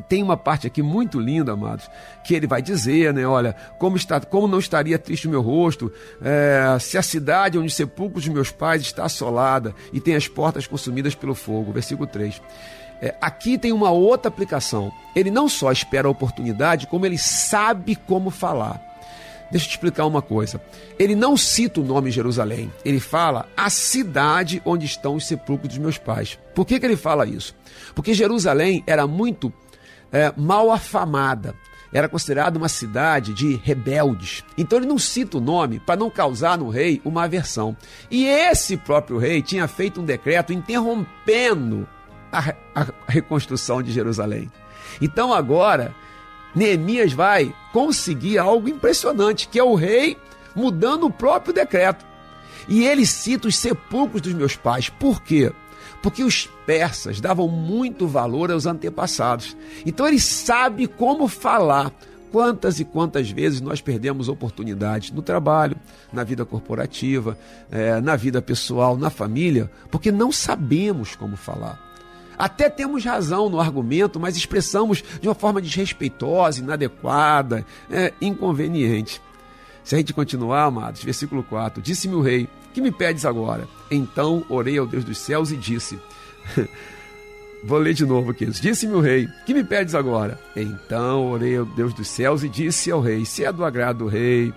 tem 0.00 0.22
uma 0.22 0.36
parte 0.36 0.66
aqui 0.66 0.82
muito 0.82 1.18
linda, 1.18 1.52
amados, 1.52 1.90
que 2.24 2.34
ele 2.34 2.46
vai 2.46 2.62
dizer, 2.62 3.12
né? 3.12 3.26
Olha, 3.26 3.54
como, 3.78 3.96
está, 3.96 4.20
como 4.20 4.48
não 4.48 4.58
estaria 4.58 4.98
triste 4.98 5.26
o 5.26 5.30
meu 5.30 5.42
rosto 5.42 5.92
é, 6.22 6.76
se 6.80 6.98
a 6.98 7.02
cidade 7.02 7.58
onde 7.58 7.72
sepulcro 7.72 8.18
os 8.18 8.28
meus 8.28 8.50
pais 8.50 8.82
está 8.82 9.04
assolada 9.04 9.74
e 9.92 10.00
tem 10.00 10.14
as 10.14 10.28
portas 10.28 10.66
consumidas 10.66 11.14
pelo 11.14 11.34
fogo. 11.34 11.72
Versículo 11.72 12.06
3. 12.06 12.40
É, 13.00 13.14
aqui 13.20 13.56
tem 13.56 13.72
uma 13.72 13.90
outra 13.90 14.28
aplicação. 14.28 14.92
Ele 15.14 15.30
não 15.30 15.48
só 15.48 15.70
espera 15.70 16.08
a 16.08 16.10
oportunidade, 16.10 16.86
como 16.86 17.06
ele 17.06 17.18
sabe 17.18 17.94
como 17.94 18.30
falar. 18.30 18.88
Deixa 19.50 19.64
eu 19.64 19.70
te 19.70 19.74
explicar 19.74 20.04
uma 20.04 20.20
coisa. 20.20 20.60
Ele 20.98 21.14
não 21.14 21.36
cita 21.36 21.80
o 21.80 21.84
nome 21.84 22.10
Jerusalém. 22.10 22.70
Ele 22.84 23.00
fala 23.00 23.46
a 23.56 23.70
cidade 23.70 24.60
onde 24.64 24.84
estão 24.84 25.14
os 25.14 25.26
sepulcros 25.26 25.68
dos 25.68 25.78
meus 25.78 25.96
pais. 25.96 26.38
Por 26.54 26.66
que, 26.66 26.78
que 26.78 26.84
ele 26.84 26.96
fala 26.96 27.26
isso? 27.26 27.54
Porque 27.94 28.12
Jerusalém 28.12 28.82
era 28.86 29.06
muito 29.06 29.52
é, 30.12 30.32
mal 30.36 30.70
afamada. 30.70 31.54
Era 31.92 32.08
considerada 32.08 32.58
uma 32.58 32.68
cidade 32.68 33.32
de 33.32 33.56
rebeldes. 33.56 34.44
Então 34.58 34.78
ele 34.78 34.86
não 34.86 34.98
cita 34.98 35.38
o 35.38 35.40
nome 35.40 35.80
para 35.80 35.96
não 35.96 36.10
causar 36.10 36.58
no 36.58 36.68
rei 36.68 37.00
uma 37.04 37.24
aversão. 37.24 37.76
E 38.10 38.26
esse 38.26 38.76
próprio 38.76 39.18
rei 39.18 39.40
tinha 39.40 39.66
feito 39.66 40.00
um 40.00 40.04
decreto 40.04 40.52
interrompendo 40.52 41.88
a, 42.30 42.54
a 42.74 42.86
reconstrução 43.06 43.82
de 43.82 43.90
Jerusalém. 43.90 44.50
Então 45.00 45.32
agora 45.32 45.94
Neemias 46.54 47.12
vai 47.12 47.54
conseguir 47.72 48.36
algo 48.38 48.68
impressionante, 48.68 49.48
que 49.48 49.58
é 49.58 49.64
o 49.64 49.74
rei 49.74 50.18
mudando 50.54 51.06
o 51.06 51.10
próprio 51.10 51.54
decreto. 51.54 52.04
E 52.68 52.84
ele 52.84 53.06
cita 53.06 53.48
os 53.48 53.56
sepulcros 53.56 54.20
dos 54.20 54.34
meus 54.34 54.56
pais. 54.56 54.90
Por 54.90 55.22
quê? 55.22 55.52
Porque 56.02 56.22
os 56.22 56.46
persas 56.66 57.20
davam 57.20 57.48
muito 57.48 58.06
valor 58.06 58.50
aos 58.50 58.66
antepassados. 58.66 59.56
Então 59.84 60.06
ele 60.06 60.20
sabe 60.20 60.86
como 60.86 61.28
falar. 61.28 61.92
Quantas 62.30 62.78
e 62.78 62.84
quantas 62.84 63.30
vezes 63.30 63.62
nós 63.62 63.80
perdemos 63.80 64.28
oportunidades 64.28 65.10
no 65.10 65.22
trabalho, 65.22 65.74
na 66.12 66.22
vida 66.24 66.44
corporativa, 66.44 67.38
é, 67.70 68.02
na 68.02 68.16
vida 68.16 68.42
pessoal, 68.42 68.98
na 68.98 69.08
família, 69.08 69.70
porque 69.90 70.12
não 70.12 70.30
sabemos 70.30 71.16
como 71.16 71.38
falar. 71.38 71.80
Até 72.38 72.68
temos 72.68 73.04
razão 73.04 73.48
no 73.48 73.58
argumento, 73.58 74.20
mas 74.20 74.36
expressamos 74.36 75.02
de 75.20 75.26
uma 75.26 75.34
forma 75.34 75.60
desrespeitosa, 75.60 76.60
inadequada, 76.60 77.64
é, 77.90 78.12
inconveniente. 78.20 79.20
Se 79.82 79.94
a 79.94 79.98
gente 79.98 80.12
continuar, 80.12 80.64
amados, 80.64 81.02
versículo 81.02 81.42
4: 81.42 81.82
Disse-me 81.82 82.14
o 82.14 82.20
rei: 82.20 82.46
Que 82.78 82.82
me 82.82 82.92
pedes 82.92 83.24
agora? 83.24 83.66
Então 83.90 84.44
orei 84.48 84.78
ao 84.78 84.86
Deus 84.86 85.02
dos 85.02 85.18
céus 85.18 85.50
e 85.50 85.56
disse. 85.56 85.98
Vou 87.64 87.76
ler 87.76 87.92
de 87.92 88.06
novo 88.06 88.30
aqui. 88.30 88.46
Disse-me 88.46 88.94
o 88.94 89.00
rei: 89.00 89.28
Que 89.44 89.52
me 89.52 89.64
pedes 89.64 89.96
agora? 89.96 90.38
Então 90.54 91.32
orei 91.32 91.56
ao 91.56 91.64
Deus 91.64 91.92
dos 91.92 92.06
céus 92.06 92.44
e 92.44 92.48
disse 92.48 92.88
ao 92.92 93.00
rei: 93.00 93.24
Se 93.24 93.44
é 93.44 93.52
do 93.52 93.64
agrado 93.64 94.04
do 94.04 94.06
rei, 94.06 94.54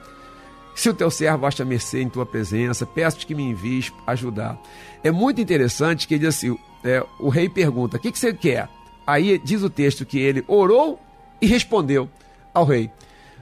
se 0.76 0.88
o 0.88 0.94
teu 0.94 1.10
servo 1.10 1.48
acha 1.48 1.66
mercê 1.66 2.04
em 2.04 2.10
tua 2.10 2.24
presença, 2.24 2.86
peço-te 2.86 3.26
que 3.26 3.34
me 3.34 3.42
envies 3.42 3.92
ajudar. 4.06 4.56
É 5.04 5.10
muito 5.10 5.42
interessante 5.42 6.08
que 6.08 6.14
ele 6.14 6.28
assim: 6.28 6.56
é, 6.84 7.04
o 7.20 7.28
rei 7.28 7.50
pergunta: 7.50 7.98
O 7.98 8.00
que, 8.00 8.12
que 8.12 8.20
você 8.20 8.32
quer? 8.32 8.70
Aí 9.08 9.40
diz 9.40 9.64
o 9.64 9.70
texto 9.70 10.06
que 10.06 10.20
ele 10.20 10.46
orou 10.48 11.02
e 11.42 11.48
respondeu 11.48 12.08
ao 12.54 12.66
rei. 12.66 12.92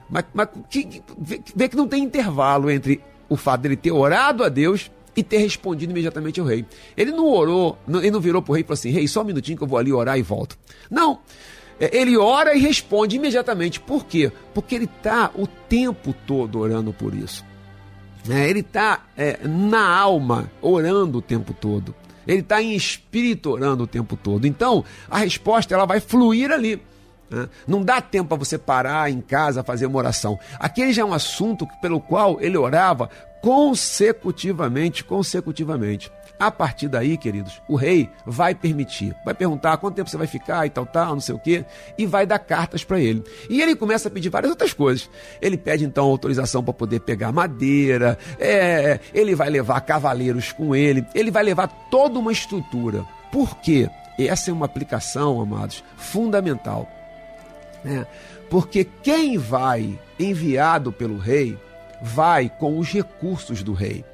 Mas, 0.08 0.24
mas 0.32 0.48
que, 0.70 1.02
vê 1.54 1.68
que 1.68 1.76
não 1.76 1.86
tem 1.86 2.02
intervalo 2.02 2.70
entre 2.70 3.02
o 3.30 3.36
fato 3.36 3.62
dele 3.62 3.76
ter 3.76 3.92
orado 3.92 4.44
a 4.44 4.50
Deus 4.50 4.90
e 5.16 5.22
ter 5.22 5.38
respondido 5.38 5.92
imediatamente 5.92 6.40
ao 6.40 6.46
rei. 6.46 6.66
Ele 6.96 7.12
não 7.12 7.26
orou, 7.26 7.78
ele 7.88 8.10
não 8.10 8.20
virou 8.20 8.42
para 8.42 8.52
o 8.52 8.54
rei 8.54 8.62
e 8.62 8.64
falou 8.64 8.74
assim: 8.74 8.90
Rei, 8.90 9.08
só 9.08 9.22
um 9.22 9.24
minutinho 9.24 9.56
que 9.56 9.64
eu 9.64 9.68
vou 9.68 9.78
ali 9.78 9.92
orar 9.92 10.18
e 10.18 10.22
volto. 10.22 10.58
Não. 10.90 11.20
É, 11.78 11.96
ele 11.96 12.16
ora 12.18 12.54
e 12.54 12.60
responde 12.60 13.16
imediatamente. 13.16 13.80
Por 13.80 14.04
quê? 14.04 14.30
Porque 14.52 14.74
ele 14.74 14.84
está 14.84 15.30
o 15.34 15.46
tempo 15.46 16.14
todo 16.26 16.58
orando 16.58 16.92
por 16.92 17.14
isso. 17.14 17.44
É, 18.28 18.50
ele 18.50 18.60
está 18.60 19.06
é, 19.16 19.40
na 19.46 19.88
alma 19.88 20.50
orando 20.60 21.18
o 21.18 21.22
tempo 21.22 21.54
todo. 21.54 21.94
Ele 22.26 22.40
está 22.40 22.60
em 22.60 22.74
espírito 22.74 23.50
orando 23.50 23.84
o 23.84 23.86
tempo 23.86 24.14
todo. 24.14 24.46
Então, 24.46 24.84
a 25.08 25.18
resposta 25.18 25.74
ela 25.74 25.86
vai 25.86 26.00
fluir 26.00 26.52
ali. 26.52 26.80
Né? 27.30 27.48
Não 27.66 27.82
dá 27.82 28.00
tempo 28.00 28.30
para 28.30 28.38
você 28.38 28.58
parar 28.58 29.10
em 29.10 29.20
casa, 29.20 29.62
fazer 29.62 29.86
uma 29.86 29.98
oração. 29.98 30.38
Aquele 30.58 30.92
já 30.92 31.02
é 31.02 31.04
um 31.04 31.14
assunto 31.14 31.66
pelo 31.80 32.00
qual 32.00 32.40
ele 32.40 32.56
orava 32.56 33.08
consecutivamente, 33.40 35.04
consecutivamente. 35.04 36.10
A 36.38 36.50
partir 36.50 36.88
daí, 36.88 37.18
queridos, 37.18 37.60
o 37.68 37.76
rei 37.76 38.08
vai 38.24 38.54
permitir, 38.54 39.14
vai 39.26 39.34
perguntar 39.34 39.76
quanto 39.76 39.96
tempo 39.96 40.08
você 40.08 40.16
vai 40.16 40.26
ficar 40.26 40.64
e 40.66 40.70
tal, 40.70 40.86
tal, 40.86 41.12
não 41.12 41.20
sei 41.20 41.34
o 41.34 41.38
quê, 41.38 41.66
e 41.98 42.06
vai 42.06 42.24
dar 42.24 42.38
cartas 42.38 42.82
para 42.82 42.98
ele. 42.98 43.22
E 43.50 43.60
ele 43.60 43.76
começa 43.76 44.08
a 44.08 44.10
pedir 44.10 44.30
várias 44.30 44.50
outras 44.50 44.72
coisas. 44.72 45.10
Ele 45.40 45.58
pede 45.58 45.84
então 45.84 46.06
autorização 46.06 46.64
para 46.64 46.72
poder 46.72 47.00
pegar 47.00 47.30
madeira, 47.30 48.18
é, 48.38 48.98
ele 49.12 49.34
vai 49.34 49.50
levar 49.50 49.82
cavaleiros 49.82 50.50
com 50.50 50.74
ele, 50.74 51.06
ele 51.14 51.30
vai 51.30 51.42
levar 51.42 51.68
toda 51.90 52.18
uma 52.18 52.32
estrutura. 52.32 53.04
Por 53.30 53.56
quê? 53.58 53.90
Essa 54.18 54.50
é 54.50 54.54
uma 54.54 54.66
aplicação, 54.66 55.42
amados, 55.42 55.84
fundamental 55.96 56.88
né? 57.84 58.06
Porque 58.48 58.84
quem 59.02 59.38
vai 59.38 59.98
enviado 60.18 60.92
pelo 60.92 61.18
rei 61.18 61.58
vai 62.02 62.48
com 62.48 62.78
os 62.78 62.88
recursos 62.88 63.62
do 63.62 63.72
rei. 63.72 64.04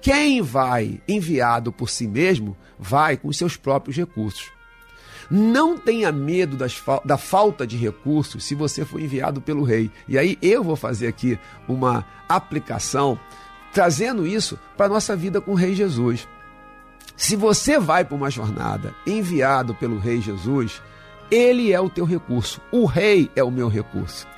Quem 0.00 0.42
vai 0.42 1.00
enviado 1.06 1.72
por 1.72 1.88
si 1.88 2.06
mesmo, 2.06 2.56
vai 2.78 3.16
com 3.16 3.32
seus 3.32 3.56
próprios 3.56 3.96
recursos. 3.96 4.50
Não 5.30 5.78
tenha 5.78 6.12
medo 6.12 6.56
das, 6.56 6.82
da 7.04 7.16
falta 7.16 7.66
de 7.66 7.76
recursos 7.76 8.44
se 8.44 8.54
você 8.54 8.84
for 8.84 9.00
enviado 9.00 9.40
pelo 9.40 9.62
rei. 9.62 9.90
E 10.08 10.18
aí 10.18 10.36
eu 10.42 10.62
vou 10.62 10.76
fazer 10.76 11.06
aqui 11.06 11.38
uma 11.68 12.04
aplicação 12.28 13.18
trazendo 13.72 14.26
isso 14.26 14.58
para 14.76 14.86
a 14.86 14.88
nossa 14.88 15.16
vida 15.16 15.40
com 15.40 15.52
o 15.52 15.56
Rei 15.56 15.74
Jesus. 15.74 16.28
Se 17.16 17.36
você 17.36 17.78
vai 17.78 18.04
para 18.04 18.16
uma 18.16 18.30
jornada 18.30 18.94
enviado 19.06 19.74
pelo 19.74 19.98
Rei 19.98 20.20
Jesus, 20.20 20.82
ele 21.32 21.72
é 21.72 21.80
o 21.80 21.88
teu 21.88 22.04
recurso. 22.04 22.60
O 22.70 22.84
Rei 22.84 23.30
é 23.34 23.42
o 23.42 23.50
meu 23.50 23.68
recurso. 23.68 24.28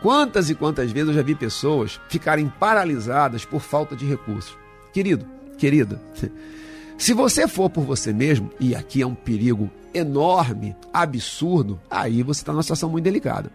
Quantas 0.00 0.48
e 0.48 0.54
quantas 0.54 0.92
vezes 0.92 1.08
eu 1.08 1.14
já 1.14 1.22
vi 1.22 1.34
pessoas 1.34 2.00
ficarem 2.08 2.48
paralisadas 2.48 3.44
por 3.44 3.60
falta 3.60 3.96
de 3.96 4.06
recursos. 4.06 4.56
Querido, 4.92 5.26
querida, 5.58 6.00
se 6.96 7.12
você 7.12 7.48
for 7.48 7.68
por 7.68 7.84
você 7.84 8.12
mesmo, 8.12 8.50
e 8.58 8.74
aqui 8.74 9.02
é 9.02 9.06
um 9.06 9.14
perigo 9.14 9.68
enorme, 9.92 10.74
absurdo, 10.92 11.80
aí 11.90 12.22
você 12.22 12.40
está 12.40 12.52
numa 12.52 12.62
situação 12.62 12.88
muito 12.88 13.04
delicada. 13.04 13.50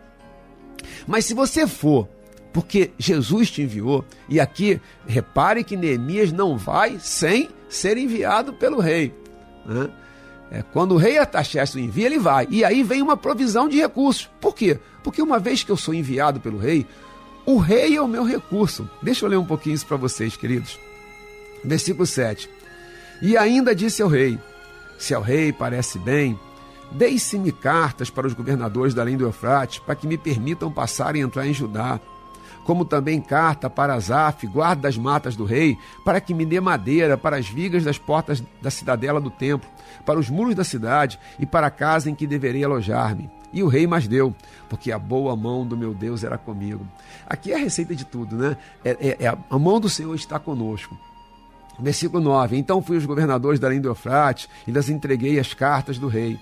Mas 1.07 1.25
se 1.25 1.33
você 1.33 1.65
for 1.65 2.07
porque 2.51 2.91
Jesus 2.97 3.51
te 3.51 3.63
enviou, 3.63 4.05
e 4.29 4.39
aqui 4.39 4.79
repare 5.05 5.61
que 5.61 5.75
Neemias 5.75 6.31
não 6.31 6.57
vai 6.57 6.97
sem 7.01 7.49
ser 7.67 7.97
enviado 7.97 8.53
pelo 8.53 8.79
rei. 8.79 9.13
Né? 9.65 9.89
É, 10.55 10.63
quando 10.71 10.93
o 10.93 10.97
rei 10.97 11.17
Artaxerxes 11.17 11.75
envia, 11.75 12.05
ele 12.05 12.17
vai. 12.17 12.47
E 12.49 12.63
aí 12.63 12.81
vem 12.81 13.01
uma 13.01 13.17
provisão 13.17 13.67
de 13.67 13.75
recursos. 13.75 14.29
Por 14.39 14.55
quê? 14.55 14.79
Porque 15.03 15.21
uma 15.21 15.37
vez 15.37 15.63
que 15.63 15.69
eu 15.69 15.75
sou 15.75 15.93
enviado 15.93 16.39
pelo 16.39 16.57
rei, 16.57 16.87
o 17.45 17.57
rei 17.57 17.97
é 17.97 18.01
o 18.01 18.07
meu 18.07 18.23
recurso. 18.23 18.89
Deixa 19.01 19.25
eu 19.25 19.29
ler 19.29 19.35
um 19.35 19.45
pouquinho 19.45 19.75
isso 19.75 19.85
para 19.85 19.97
vocês, 19.97 20.37
queridos. 20.37 20.79
Versículo 21.61 22.05
7. 22.05 22.49
E 23.21 23.35
ainda 23.35 23.75
disse 23.75 24.01
ao 24.01 24.07
rei: 24.07 24.39
Se 24.97 25.13
ao 25.13 25.21
rei 25.21 25.51
parece 25.51 25.99
bem, 25.99 26.39
deixe-me 26.89 27.51
cartas 27.51 28.09
para 28.09 28.25
os 28.25 28.33
governadores 28.33 28.93
da 28.93 29.01
além 29.01 29.17
do 29.17 29.25
Eufrates, 29.25 29.79
para 29.79 29.95
que 29.95 30.07
me 30.07 30.17
permitam 30.17 30.71
passar 30.71 31.17
e 31.17 31.19
entrar 31.19 31.45
em 31.45 31.53
Judá 31.53 31.99
como 32.65 32.83
também 32.83 33.21
carta 33.21 33.69
para 33.69 33.93
Azaf, 33.93 34.45
guarda 34.47 34.81
das 34.81 34.97
matas 34.97 35.35
do 35.35 35.45
rei, 35.45 35.77
para 36.03 36.19
que 36.19 36.33
me 36.33 36.45
dê 36.45 36.59
madeira 36.59 37.15
para 37.15 37.37
as 37.37 37.47
vigas 37.47 37.83
das 37.83 37.97
portas 37.97 38.43
da 38.61 38.71
cidadela 38.71 39.21
do 39.21 39.29
templo, 39.29 39.69
para 40.03 40.19
os 40.19 40.29
muros 40.29 40.55
da 40.55 40.63
cidade 40.63 41.19
e 41.39 41.45
para 41.45 41.67
a 41.67 41.71
casa 41.71 42.09
em 42.09 42.15
que 42.15 42.27
deverei 42.27 42.63
alojar-me. 42.63 43.29
E 43.53 43.63
o 43.63 43.67
rei 43.67 43.87
mais 43.87 44.07
deu, 44.07 44.35
porque 44.67 44.91
a 44.91 44.99
boa 44.99 45.35
mão 45.35 45.65
do 45.65 45.77
meu 45.77 45.93
Deus 45.93 46.23
era 46.23 46.37
comigo. 46.37 46.85
Aqui 47.25 47.53
é 47.53 47.55
a 47.55 47.59
receita 47.59 47.95
de 47.95 48.03
tudo, 48.03 48.35
né? 48.35 48.57
É, 48.83 48.89
é, 48.99 49.25
é 49.25 49.27
a 49.27 49.59
mão 49.59 49.79
do 49.79 49.87
Senhor 49.87 50.13
está 50.15 50.39
conosco. 50.39 50.97
Versículo 51.79 52.21
9: 52.21 52.57
Então 52.57 52.81
fui 52.81 52.97
os 52.97 53.05
governadores 53.05 53.59
da 53.59 53.67
além 53.67 53.79
do 53.79 53.89
Eufrates 53.89 54.49
e 54.67 54.71
lhes 54.71 54.89
entreguei 54.89 55.39
as 55.39 55.53
cartas 55.53 55.97
do 55.97 56.07
rei. 56.07 56.39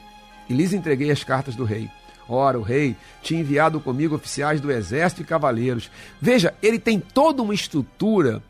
E 0.50 0.54
lhes 0.54 0.74
entreguei 0.74 1.12
as 1.12 1.24
cartas 1.24 1.56
do 1.56 1.66
rei. 1.66 1.90
Ora, 2.28 2.58
o 2.58 2.62
rei 2.62 2.96
tinha 3.22 3.42
enviado 3.42 3.80
comigo 3.80 4.16
oficiais 4.16 4.62
do 4.62 4.72
exército 4.72 5.22
e 5.22 5.26
cavaleiros. 5.26 5.92
Veja, 6.22 6.54
ele 6.62 6.80
tem 6.80 7.00
toda 7.00 7.42
uma 7.42 7.54
estrutura 7.54 8.42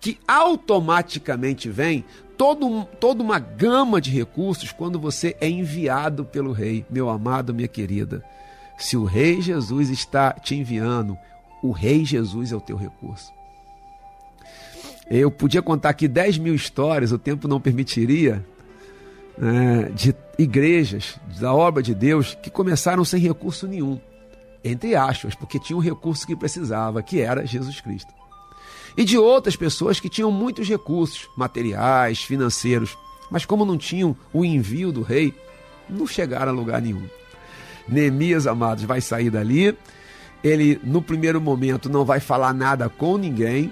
que 0.00 0.18
automaticamente 0.26 1.70
vem 1.70 2.04
todo, 2.36 2.84
toda 3.00 3.22
uma 3.22 3.38
gama 3.38 4.00
de 4.00 4.10
recursos 4.10 4.72
quando 4.72 4.98
você 4.98 5.36
é 5.40 5.48
enviado 5.48 6.24
pelo 6.24 6.52
rei, 6.52 6.84
meu 6.90 7.08
amado, 7.08 7.54
minha 7.54 7.68
querida. 7.68 8.24
Se 8.76 8.96
o 8.96 9.04
rei 9.04 9.40
Jesus 9.40 9.90
está 9.90 10.32
te 10.32 10.56
enviando, 10.56 11.16
o 11.62 11.70
rei 11.70 12.04
Jesus 12.04 12.52
é 12.52 12.56
o 12.56 12.60
teu 12.60 12.76
recurso. 12.76 13.32
Eu 15.08 15.30
podia 15.30 15.62
contar 15.62 15.90
aqui 15.90 16.08
10 16.08 16.38
mil 16.38 16.54
histórias, 16.54 17.12
o 17.12 17.18
tempo 17.18 17.46
não 17.46 17.60
permitiria, 17.60 18.44
né, 19.38 19.90
de 19.94 20.12
igrejas 20.42 21.18
da 21.40 21.52
obra 21.52 21.82
de 21.82 21.94
Deus 21.94 22.36
que 22.42 22.50
começaram 22.50 23.04
sem 23.04 23.20
recurso 23.20 23.66
nenhum, 23.66 24.00
entre 24.64 24.94
aspas, 24.94 25.34
porque 25.34 25.58
tinham 25.58 25.78
o 25.78 25.82
recurso 25.82 26.26
que 26.26 26.36
precisava, 26.36 27.02
que 27.02 27.20
era 27.20 27.46
Jesus 27.46 27.80
Cristo. 27.80 28.12
E 28.96 29.04
de 29.04 29.16
outras 29.16 29.56
pessoas 29.56 29.98
que 29.98 30.08
tinham 30.08 30.30
muitos 30.30 30.68
recursos, 30.68 31.28
materiais, 31.36 32.22
financeiros, 32.22 32.96
mas 33.30 33.44
como 33.44 33.64
não 33.64 33.78
tinham 33.78 34.14
o 34.32 34.44
envio 34.44 34.92
do 34.92 35.02
rei, 35.02 35.34
não 35.88 36.06
chegaram 36.06 36.52
a 36.52 36.54
lugar 36.54 36.82
nenhum. 36.82 37.08
Neemias, 37.88 38.46
amados, 38.46 38.84
vai 38.84 39.00
sair 39.00 39.30
dali. 39.30 39.76
Ele, 40.44 40.78
no 40.84 41.00
primeiro 41.00 41.40
momento, 41.40 41.88
não 41.88 42.04
vai 42.04 42.20
falar 42.20 42.52
nada 42.52 42.88
com 42.88 43.16
ninguém. 43.16 43.70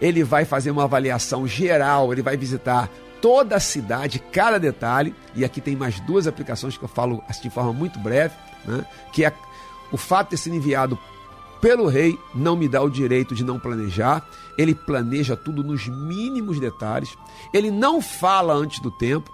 Ele 0.00 0.24
vai 0.24 0.44
fazer 0.44 0.70
uma 0.70 0.84
avaliação 0.84 1.46
geral, 1.46 2.12
ele 2.12 2.22
vai 2.22 2.36
visitar 2.36 2.88
toda 3.20 3.56
a 3.56 3.60
cidade, 3.60 4.18
cada 4.18 4.58
detalhe. 4.58 5.14
E 5.34 5.44
aqui 5.44 5.60
tem 5.60 5.76
mais 5.76 6.00
duas 6.00 6.26
aplicações 6.26 6.76
que 6.76 6.84
eu 6.84 6.88
falo 6.88 7.22
assim, 7.28 7.42
de 7.42 7.50
forma 7.50 7.72
muito 7.72 7.98
breve, 7.98 8.34
né? 8.64 8.84
que 9.12 9.24
é 9.24 9.32
o 9.92 9.96
fato 9.96 10.30
de 10.30 10.38
sido 10.38 10.56
enviado 10.56 10.98
pelo 11.60 11.86
rei 11.88 12.18
não 12.34 12.56
me 12.56 12.66
dá 12.66 12.82
o 12.82 12.88
direito 12.88 13.34
de 13.34 13.44
não 13.44 13.58
planejar. 13.58 14.26
Ele 14.56 14.74
planeja 14.74 15.36
tudo 15.36 15.62
nos 15.62 15.86
mínimos 15.86 16.58
detalhes. 16.58 17.16
Ele 17.52 17.70
não 17.70 18.00
fala 18.00 18.54
antes 18.54 18.80
do 18.80 18.90
tempo. 18.90 19.30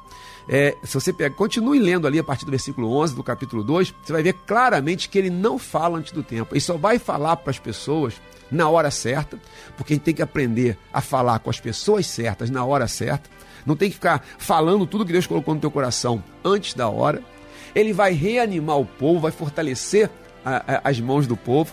É, 0.49 0.77
se 0.83 0.95
você 0.95 1.13
pega, 1.13 1.35
continue 1.35 1.79
lendo 1.79 2.07
ali 2.07 2.19
a 2.19 2.25
partir 2.25 2.45
do 2.45 2.51
versículo 2.51 2.93
11 2.99 3.17
do 3.17 3.23
capítulo 3.23 3.65
2, 3.65 3.95
você 4.03 4.13
vai 4.13 4.23
ver 4.23 4.35
claramente 4.47 5.09
que 5.09 5.19
ele 5.19 5.31
não 5.31 5.59
fala 5.59 5.99
antes 5.99 6.13
do 6.13 6.23
tempo. 6.23 6.55
Ele 6.55 6.61
só 6.61 6.77
vai 6.77 6.99
falar 6.99 7.37
para 7.37 7.51
as 7.51 7.59
pessoas 7.59 8.15
na 8.51 8.69
hora 8.69 8.91
certa, 8.91 9.41
porque 9.77 9.93
a 9.93 9.97
gente 9.97 10.05
tem 10.05 10.15
que 10.15 10.23
aprender 10.23 10.79
a 10.93 11.01
falar 11.01 11.41
com 11.41 11.51
as 11.51 11.59
pessoas 11.59 12.07
certas 12.07 12.49
na 12.49 12.65
hora 12.65 12.87
certa. 12.87 13.29
Não 13.67 13.77
tem 13.77 13.89
que 13.89 13.97
ficar 13.97 14.25
falando 14.39 14.87
tudo 14.87 15.05
que 15.05 15.13
Deus 15.13 15.27
colocou 15.27 15.55
no 15.55 15.61
teu 15.61 15.71
coração 15.71 16.23
antes 16.45 16.75
da 16.75 16.89
hora. 16.89 17.23
Ele 17.75 17.93
vai 17.93 18.13
reanimar 18.13 18.79
o 18.79 18.87
povo, 18.87 19.21
vai 19.21 19.33
fortalecer 19.33 20.09
a, 20.45 20.57
a, 20.57 20.81
as 20.85 21.01
mãos 21.01 21.27
do 21.27 21.37
povo. 21.37 21.73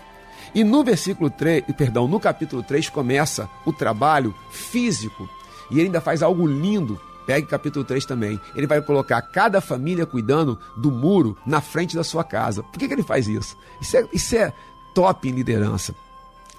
E 0.55 0.63
no 0.63 0.83
versículo 0.83 1.29
3, 1.29 1.63
perdão, 1.77 2.07
no 2.07 2.19
capítulo 2.19 2.63
3 2.63 2.89
começa 2.89 3.49
o 3.65 3.71
trabalho 3.71 4.35
físico. 4.51 5.29
E 5.71 5.75
ele 5.75 5.85
ainda 5.85 6.01
faz 6.01 6.21
algo 6.21 6.45
lindo. 6.45 6.99
Pegue 7.25 7.47
capítulo 7.47 7.85
3 7.85 8.05
também. 8.05 8.39
Ele 8.55 8.67
vai 8.67 8.81
colocar 8.81 9.21
cada 9.21 9.61
família 9.61 10.05
cuidando 10.05 10.59
do 10.75 10.91
muro 10.91 11.37
na 11.45 11.61
frente 11.61 11.95
da 11.95 12.03
sua 12.03 12.23
casa. 12.23 12.63
Por 12.63 12.77
que, 12.77 12.87
que 12.87 12.93
ele 12.93 13.03
faz 13.03 13.27
isso? 13.27 13.57
Isso 13.79 13.97
é, 13.97 14.07
isso 14.11 14.35
é 14.35 14.53
top 14.93 15.29
em 15.29 15.31
liderança. 15.31 15.95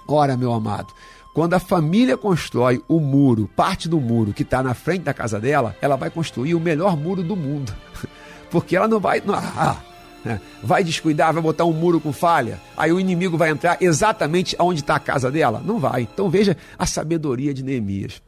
Ora, 0.07 0.37
meu 0.37 0.53
amado, 0.53 0.93
quando 1.35 1.53
a 1.53 1.59
família 1.59 2.15
constrói 2.15 2.81
o 2.87 2.97
muro, 2.97 3.49
parte 3.57 3.89
do 3.89 3.99
muro 3.99 4.31
que 4.31 4.43
está 4.43 4.63
na 4.63 4.73
frente 4.73 5.01
da 5.01 5.13
casa 5.13 5.37
dela, 5.37 5.75
ela 5.81 5.97
vai 5.97 6.09
construir 6.09 6.55
o 6.55 6.61
melhor 6.61 6.95
muro 6.95 7.21
do 7.21 7.35
mundo. 7.35 7.75
Porque 8.49 8.73
ela 8.73 8.87
não 8.87 9.01
vai. 9.01 9.19
Não, 9.19 9.35
ah, 9.35 9.75
né? 10.23 10.39
vai 10.63 10.81
descuidar, 10.81 11.33
vai 11.33 11.43
botar 11.43 11.65
um 11.65 11.73
muro 11.73 11.99
com 11.99 12.13
falha, 12.13 12.57
aí 12.77 12.89
o 12.93 13.01
inimigo 13.01 13.37
vai 13.37 13.49
entrar 13.49 13.77
exatamente 13.81 14.55
onde 14.57 14.79
está 14.79 14.95
a 14.95 14.99
casa 14.99 15.29
dela? 15.29 15.61
Não 15.61 15.77
vai. 15.77 16.03
Então 16.03 16.29
veja 16.29 16.55
a 16.79 16.85
sabedoria 16.85 17.53
de 17.53 17.65
Neemias. 17.65 18.21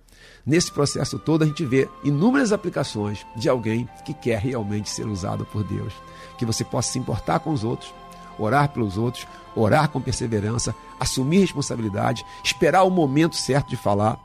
Nesse 0.45 0.69
processo 0.69 1.17
todo, 1.17 1.43
a 1.43 1.47
gente 1.47 1.63
vê 1.63 1.87
inúmeras 2.03 2.51
aplicações 2.51 3.25
de 3.37 3.47
alguém 3.47 3.87
que 4.03 4.13
quer 4.13 4.39
realmente 4.39 4.89
ser 4.89 5.07
usado 5.07 5.45
por 5.45 5.63
Deus. 5.63 5.93
Que 6.37 6.45
você 6.45 6.65
possa 6.65 6.91
se 6.91 6.99
importar 6.99 7.39
com 7.39 7.51
os 7.53 7.63
outros, 7.63 7.93
orar 8.37 8.69
pelos 8.69 8.97
outros, 8.97 9.27
orar 9.55 9.89
com 9.89 10.01
perseverança, 10.01 10.75
assumir 10.99 11.39
responsabilidade, 11.39 12.25
esperar 12.43 12.83
o 12.83 12.89
momento 12.89 13.35
certo 13.35 13.69
de 13.69 13.75
falar, 13.75 14.19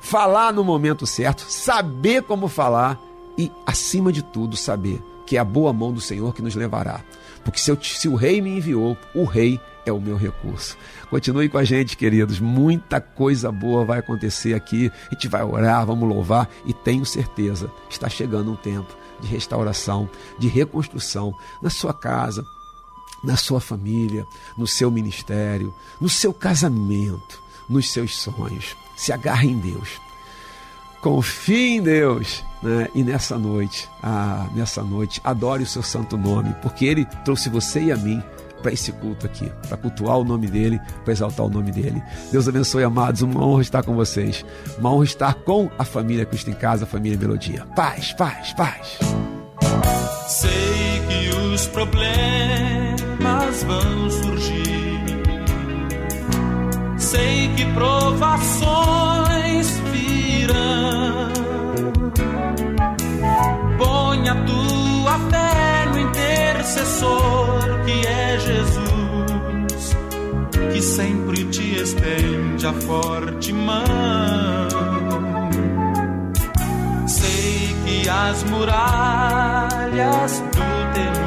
falar 0.00 0.52
no 0.52 0.64
momento 0.64 1.06
certo, 1.06 1.44
saber 1.48 2.22
como 2.22 2.48
falar 2.48 2.98
e, 3.36 3.50
acima 3.66 4.12
de 4.12 4.22
tudo, 4.22 4.56
saber 4.56 5.02
que 5.26 5.36
é 5.36 5.40
a 5.40 5.44
boa 5.44 5.72
mão 5.72 5.92
do 5.92 6.00
Senhor 6.00 6.34
que 6.34 6.42
nos 6.42 6.54
levará. 6.54 7.00
Porque 7.44 7.58
se, 7.58 7.70
eu, 7.70 7.78
se 7.82 8.08
o 8.08 8.14
rei 8.14 8.40
me 8.40 8.56
enviou, 8.56 8.96
o 9.14 9.24
rei 9.24 9.60
é 9.84 9.92
o 9.92 10.00
meu 10.00 10.16
recurso. 10.16 10.76
Continue 11.08 11.48
com 11.48 11.58
a 11.58 11.64
gente, 11.64 11.96
queridos. 11.96 12.40
Muita 12.40 13.00
coisa 13.00 13.52
boa 13.52 13.84
vai 13.84 14.00
acontecer 14.00 14.54
aqui. 14.54 14.90
A 15.10 15.14
gente 15.14 15.28
vai 15.28 15.42
orar, 15.42 15.86
vamos 15.86 16.08
louvar 16.08 16.48
e 16.64 16.72
tenho 16.72 17.04
certeza, 17.04 17.70
está 17.88 18.08
chegando 18.08 18.50
um 18.50 18.56
tempo 18.56 18.96
de 19.20 19.28
restauração, 19.28 20.08
de 20.38 20.48
reconstrução 20.48 21.32
na 21.62 21.70
sua 21.70 21.94
casa, 21.94 22.44
na 23.22 23.36
sua 23.36 23.60
família, 23.60 24.26
no 24.56 24.66
seu 24.66 24.90
ministério, 24.90 25.74
no 26.00 26.08
seu 26.08 26.32
casamento, 26.32 27.42
nos 27.68 27.90
seus 27.90 28.16
sonhos. 28.16 28.76
Se 28.96 29.12
agarre 29.12 29.48
em 29.48 29.58
Deus. 29.58 30.00
Confie 31.00 31.76
em 31.76 31.82
Deus. 31.82 32.44
Né? 32.62 32.88
E 32.94 33.02
nessa 33.02 33.38
noite, 33.38 33.88
ah, 34.02 34.48
nessa 34.54 34.82
noite, 34.82 35.20
adore 35.22 35.62
o 35.62 35.66
seu 35.66 35.82
santo 35.82 36.16
nome, 36.16 36.54
porque 36.62 36.84
Ele 36.84 37.04
trouxe 37.24 37.48
você 37.48 37.84
e 37.84 37.92
a 37.92 37.96
mim 37.96 38.22
para 38.62 38.72
esse 38.72 38.90
culto 38.90 39.26
aqui, 39.26 39.50
para 39.68 39.76
cultuar 39.76 40.18
o 40.18 40.24
nome 40.24 40.48
dele, 40.48 40.80
para 41.04 41.12
exaltar 41.12 41.46
o 41.46 41.50
nome 41.50 41.70
dele. 41.70 42.02
Deus 42.32 42.48
abençoe, 42.48 42.82
amados. 42.82 43.22
Uma 43.22 43.44
honra 43.44 43.62
estar 43.62 43.84
com 43.84 43.94
vocês. 43.94 44.44
Uma 44.78 44.92
honra 44.92 45.04
estar 45.04 45.34
com 45.34 45.70
a 45.78 45.84
família 45.84 46.24
Cristo 46.24 46.50
em 46.50 46.54
Casa, 46.54 46.84
a 46.84 46.86
família 46.86 47.18
Melodia. 47.18 47.64
Paz, 47.76 48.12
paz, 48.14 48.52
paz. 48.54 48.98
Sei 50.26 50.50
que 51.08 51.36
os 51.54 51.66
problemas 51.68 52.85
vão 53.64 54.10
surgir. 54.10 55.00
Sei 56.98 57.48
que 57.56 57.64
provações 57.72 58.18
virão. 59.92 61.32
Põe 63.78 64.28
a 64.28 64.34
tua 64.34 65.18
fé 65.30 65.86
no 65.92 65.98
intercessor 66.00 67.84
que 67.84 68.06
é 68.06 68.38
Jesus, 68.38 69.96
que 70.72 70.82
sempre 70.82 71.44
te 71.44 71.76
estende 71.76 72.66
a 72.66 72.72
forte 72.72 73.52
mão. 73.52 73.86
Sei 77.06 77.76
que 77.84 78.08
as 78.08 78.42
muralhas 78.44 80.40
do 80.40 80.92
temor 80.94 81.25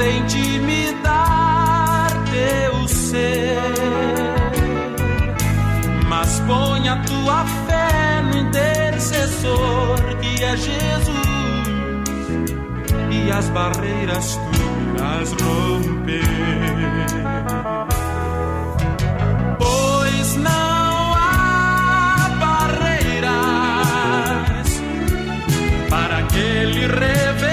hão 0.00 0.26
de 0.26 0.38
intimidar 0.48 2.08
teu 2.30 2.88
ser, 2.88 3.60
mas 6.08 6.40
põe 6.40 6.88
a 6.88 6.96
tua 7.02 7.44
fé 7.66 8.22
no 8.22 8.38
intercessor 8.38 9.98
que 10.20 10.42
é 10.42 10.56
Jesus 10.56 11.20
e 13.10 13.30
as 13.30 13.48
barreiras 13.50 14.36
tu 14.36 14.40
irás 14.96 15.32
romper. 15.32 16.22
Pois 19.58 20.36
não 20.36 21.14
há 21.14 22.30
barreiras 22.40 23.20
para 25.90 26.18
aquele 26.18 26.86
revestido 26.86 27.49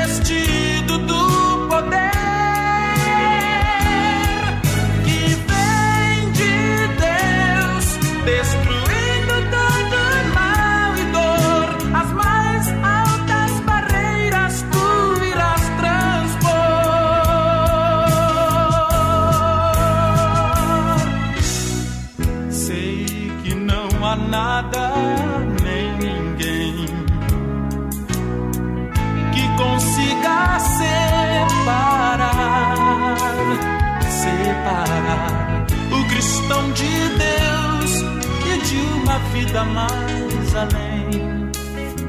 vida 39.38 39.64
mais 39.64 40.56
além. 40.56 41.52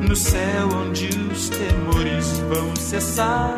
No 0.01 0.17
céu 0.17 0.69
onde 0.73 1.09
os 1.31 1.51
temores 1.51 2.39
vão 2.49 2.75
cessar. 2.77 3.55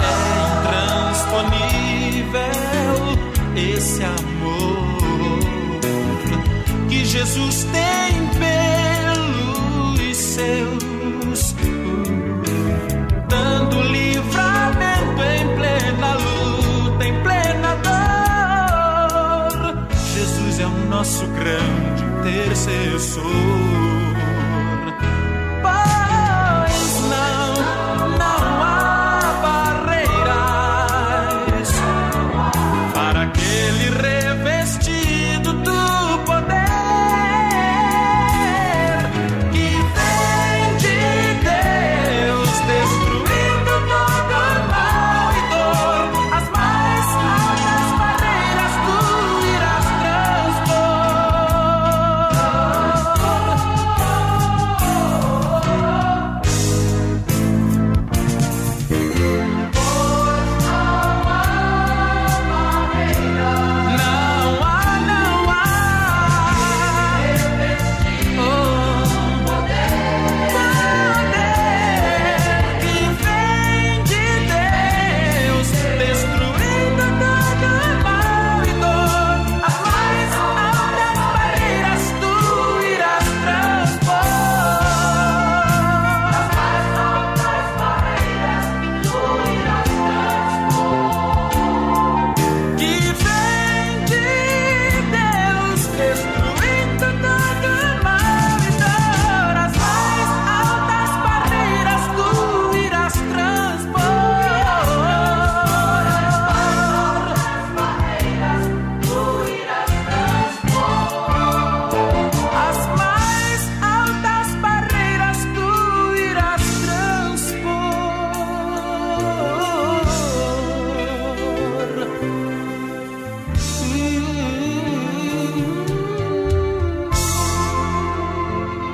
É 0.00 0.12
intransponível 0.56 2.40
esse 3.56 4.02
amor 4.02 5.80
que 6.88 7.04
Jesus 7.04 7.64
tem 7.64 8.14
pelos 8.40 10.16
seus, 10.16 10.79
intercessor. 23.00 23.49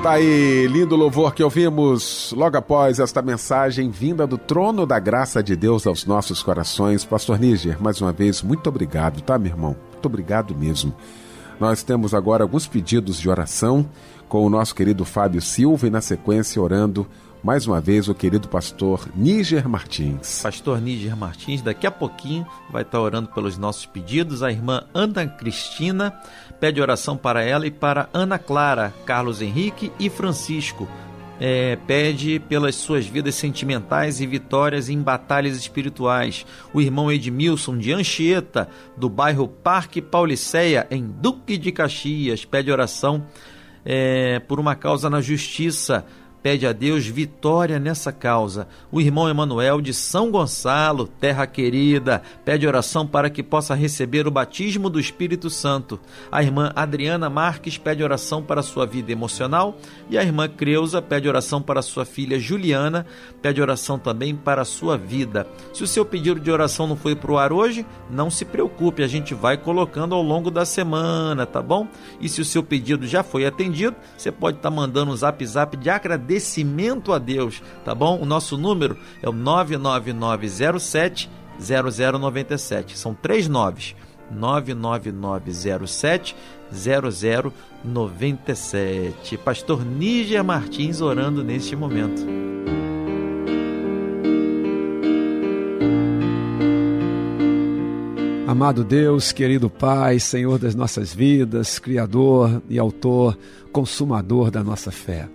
Tá 0.07 0.12
aí, 0.12 0.68
lindo 0.68 0.94
louvor 0.94 1.34
que 1.34 1.42
ouvimos 1.42 2.32
logo 2.36 2.57
após 2.57 3.00
esta 3.00 3.20
mensagem 3.20 3.90
vinda 3.90 4.24
do 4.24 4.38
trono 4.38 4.86
da 4.86 5.00
graça 5.00 5.42
de 5.42 5.57
Deus 5.57 5.84
aos 5.84 6.07
nossos 6.07 6.44
corações. 6.44 7.04
Pastor 7.04 7.40
Níger, 7.40 7.82
mais 7.82 8.00
uma 8.00 8.12
vez, 8.12 8.40
muito 8.40 8.68
obrigado, 8.68 9.20
tá, 9.20 9.36
meu 9.36 9.50
irmão? 9.50 9.76
Muito 9.90 10.07
obrigado 10.07 10.54
mesmo. 10.54 10.94
Nós 11.59 11.82
temos 11.82 12.14
agora 12.14 12.44
alguns 12.44 12.68
pedidos 12.68 13.18
de 13.18 13.28
oração 13.28 13.84
com 14.28 14.46
o 14.46 14.48
nosso 14.48 14.76
querido 14.76 15.04
Fábio 15.04 15.42
Silva 15.42 15.88
e, 15.88 15.90
na 15.90 16.00
sequência, 16.00 16.62
orando 16.62 17.04
mais 17.42 17.66
uma 17.66 17.80
vez 17.80 18.09
o 18.09 18.14
querido 18.14 18.48
pastor 18.48 19.09
Níger 19.14 19.68
Martins. 19.68 20.40
Pastor 20.42 20.80
Níger 20.80 21.16
Martins, 21.16 21.62
daqui 21.62 21.86
a 21.86 21.90
pouquinho 21.90 22.46
vai 22.70 22.82
estar 22.82 23.00
orando 23.00 23.28
pelos 23.28 23.57
nossos 23.57 23.86
pedidos. 23.86 24.42
A 24.42 24.50
irmã 24.50 24.84
Ana 24.94 25.26
Cristina 25.26 26.12
pede 26.61 26.80
oração 26.80 27.16
para 27.16 27.42
ela 27.42 27.66
e 27.66 27.70
para 27.70 28.09
Ana 28.12 28.38
Clara, 28.38 28.92
Carlos 29.04 29.40
Henrique 29.40 29.92
e 29.98 30.09
Francisco. 30.09 30.88
É, 31.38 31.76
pede 31.86 32.40
pelas 32.40 32.76
suas 32.76 33.07
vidas 33.07 33.34
sentimentais 33.34 34.22
e 34.22 34.26
vitórias 34.26 34.88
em 34.88 34.98
batalhas 35.00 35.57
espirituais. 35.57 36.46
O 36.72 36.80
irmão 36.80 37.12
Edmilson 37.12 37.76
de 37.76 37.92
Anchieta, 37.92 38.68
do 38.96 39.11
bairro 39.11 39.46
Parque 39.46 40.00
Pauliceia, 40.00 40.86
em 40.90 41.04
Duque 41.07 41.59
de 41.59 41.70
Caxias, 41.72 42.44
pede 42.46 42.72
oração 42.72 43.26
é, 43.84 44.40
por 44.40 44.59
uma 44.59 44.74
causa 44.74 45.11
na 45.11 45.20
justiça 45.20 46.07
pede 46.47 46.64
a 46.64 46.70
Deus 46.70 47.05
vitória 47.05 47.76
nessa 47.76 48.12
causa. 48.12 48.68
O 48.92 49.01
irmão 49.01 49.28
Emanuel 49.28 49.80
de 49.80 49.92
São 49.92 50.30
Gonçalo, 50.30 51.09
terra 51.09 51.44
querida, 51.44 52.22
pede 52.44 52.64
oração 52.64 53.05
para 53.05 53.28
que 53.28 53.42
possa 53.42 53.74
receber 53.74 54.28
o 54.28 54.30
batismo 54.30 54.88
do 54.88 55.01
Espírito 55.01 55.51
Santo. 55.51 55.99
A 56.30 56.44
irmã 56.44 56.70
Adriana 56.76 57.28
Marques 57.28 57.78
pede 57.78 58.05
oração 58.05 58.44
para 58.44 58.62
sua 58.62 58.86
vida 58.86 59.11
emocional 59.11 59.76
e 60.09 60.16
a 60.16 60.22
irmã 60.22 60.49
Creuza 60.49 61.03
pede 61.03 61.28
oração 61.28 61.61
para 61.61 61.82
sua 61.82 62.05
filha 62.05 62.38
Juliana, 62.38 63.05
pede 63.42 63.61
oração 63.61 63.99
também 63.99 64.32
para 64.32 64.64
sua 64.64 64.97
vida. 64.97 65.49
Se 65.74 65.82
o 65.82 65.86
seu 65.88 66.05
pedido 66.05 66.38
de 66.38 66.53
oração 66.53 66.86
não 66.86 66.97
foi 66.97 67.16
para 67.16 67.32
o 67.32 67.38
ar 67.38 67.53
hoje, 67.53 67.84
não 68.09 68.30
se 68.30 68.44
preocupe, 68.44 69.03
a 69.03 69.09
gente 69.09 69.34
vai 69.34 69.57
colocando 69.57 70.14
ao 70.14 70.22
longo 70.22 70.49
da 70.49 70.64
semana, 70.64 71.44
tá 71.44 71.61
bom? 71.61 71.88
E 72.20 72.28
se 72.28 72.40
o 72.40 72.44
seu 72.44 72.62
pedido 72.62 73.05
já 73.05 73.24
foi 73.24 73.44
atendido, 73.44 73.97
você 74.16 74.30
pode 74.30 74.59
estar 74.59 74.70
mandando 74.70 75.11
um 75.11 75.16
zap 75.16 75.44
zap 75.44 75.76
de 75.76 75.90
agradecimento 75.90 76.36
agradecimento 76.37 77.12
a 77.12 77.18
Deus, 77.18 77.61
tá 77.84 77.93
bom? 77.95 78.18
O 78.20 78.26
nosso 78.26 78.59
número 78.59 78.97
é 79.22 79.28
o 79.28 79.32
99907 79.32 81.30
0097. 81.59 82.99
São 82.99 83.14
três 83.14 83.49
noves. 83.49 83.95
99907 84.30 86.37
0097. 86.72 89.37
Pastor 89.39 89.84
Níger 89.84 90.45
Martins 90.45 91.01
orando 91.01 91.43
neste 91.45 91.76
momento. 91.76 92.26
Amado 98.49 98.84
Deus, 98.84 99.32
querido 99.32 99.68
Pai, 99.70 100.20
Senhor 100.20 100.59
das 100.59 100.74
nossas 100.74 101.14
vidas, 101.14 101.78
Criador 101.78 102.62
e 102.68 102.78
Autor, 102.78 103.39
Consumador 103.72 104.51
da 104.51 104.62
nossa 104.64 104.91
fé. 104.91 105.28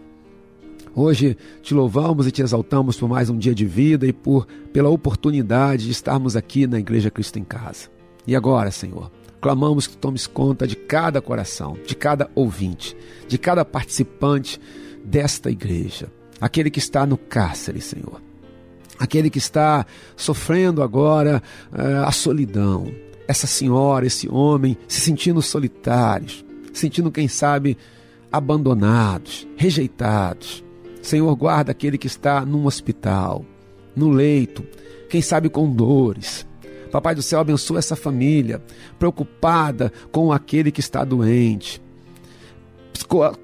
Hoje 0.95 1.37
te 1.61 1.73
louvamos 1.73 2.27
e 2.27 2.31
te 2.31 2.41
exaltamos 2.41 2.97
por 2.97 3.07
mais 3.07 3.29
um 3.29 3.37
dia 3.37 3.55
de 3.55 3.65
vida 3.65 4.05
e 4.05 4.11
por 4.11 4.45
pela 4.73 4.89
oportunidade 4.89 5.85
de 5.85 5.91
estarmos 5.91 6.35
aqui 6.35 6.67
na 6.67 6.79
Igreja 6.79 7.09
Cristo 7.09 7.39
em 7.39 7.43
Casa. 7.43 7.89
E 8.27 8.35
agora, 8.35 8.71
Senhor, 8.71 9.11
clamamos 9.39 9.87
que 9.87 9.95
tomes 9.95 10.27
conta 10.27 10.67
de 10.67 10.75
cada 10.75 11.21
coração, 11.21 11.77
de 11.87 11.95
cada 11.95 12.29
ouvinte, 12.35 12.95
de 13.27 13.37
cada 13.37 13.63
participante 13.63 14.59
desta 15.03 15.49
igreja, 15.49 16.11
aquele 16.39 16.69
que 16.69 16.79
está 16.79 17.05
no 17.05 17.17
cárcere, 17.17 17.81
Senhor 17.81 18.21
aquele 19.01 19.31
que 19.31 19.39
está 19.39 19.83
sofrendo 20.15 20.83
agora 20.83 21.41
uh, 21.73 22.05
a 22.05 22.11
solidão, 22.11 22.93
essa 23.27 23.47
senhora, 23.47 24.05
esse 24.05 24.29
homem 24.29 24.77
se 24.87 25.01
sentindo 25.01 25.41
solitários, 25.41 26.45
sentindo, 26.71 27.11
quem 27.11 27.27
sabe, 27.27 27.75
abandonados, 28.31 29.47
rejeitados. 29.57 30.63
Senhor, 31.01 31.35
guarda 31.35 31.71
aquele 31.71 31.97
que 31.97 32.07
está 32.07 32.45
num 32.45 32.65
hospital, 32.65 33.43
no 33.95 34.09
leito, 34.09 34.63
quem 35.09 35.21
sabe 35.21 35.49
com 35.49 35.71
dores. 35.71 36.45
Papai 36.91 37.15
do 37.15 37.21
céu, 37.21 37.39
abençoa 37.39 37.79
essa 37.79 37.95
família, 37.95 38.61
preocupada 38.99 39.91
com 40.11 40.31
aquele 40.31 40.71
que 40.71 40.81
está 40.81 41.03
doente. 41.03 41.81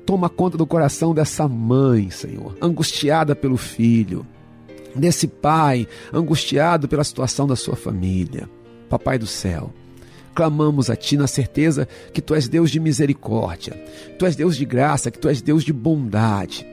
Toma 0.06 0.30
conta 0.30 0.58
do 0.58 0.68
coração 0.68 1.14
dessa 1.14 1.48
mãe, 1.48 2.10
Senhor, 2.10 2.56
angustiada 2.62 3.36
pelo 3.36 3.58
filho, 3.58 4.26
desse 4.96 5.28
pai, 5.28 5.88
angustiado 6.14 6.88
pela 6.88 7.04
situação 7.04 7.48
da 7.48 7.56
sua 7.56 7.76
família. 7.76 8.50
Papai 8.90 9.18
do 9.18 9.28
céu, 9.28 9.74
clamamos 10.34 10.90
a 10.90 10.96
Ti 10.96 11.18
na 11.18 11.28
certeza 11.28 11.88
que 12.14 12.22
Tu 12.22 12.36
és 12.36 12.48
Deus 12.48 12.70
de 12.70 12.80
misericórdia, 12.80 13.74
Tu 14.18 14.26
és 14.26 14.36
Deus 14.36 14.56
de 14.56 14.66
graça, 14.66 15.10
que 15.10 15.20
Tu 15.20 15.28
és 15.28 15.42
Deus 15.42 15.64
de 15.64 15.74
bondade. 15.74 16.66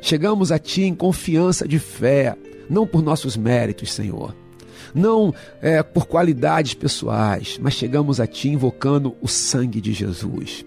Chegamos 0.00 0.50
a 0.50 0.58
Ti 0.58 0.82
em 0.82 0.94
confiança 0.94 1.66
de 1.66 1.78
fé, 1.78 2.36
não 2.68 2.86
por 2.86 3.02
nossos 3.02 3.36
méritos, 3.36 3.92
Senhor, 3.92 4.34
não 4.94 5.34
é, 5.60 5.82
por 5.82 6.06
qualidades 6.06 6.74
pessoais, 6.74 7.58
mas 7.60 7.74
chegamos 7.74 8.20
a 8.20 8.26
Ti 8.26 8.48
invocando 8.48 9.14
o 9.20 9.28
sangue 9.28 9.80
de 9.80 9.92
Jesus. 9.92 10.64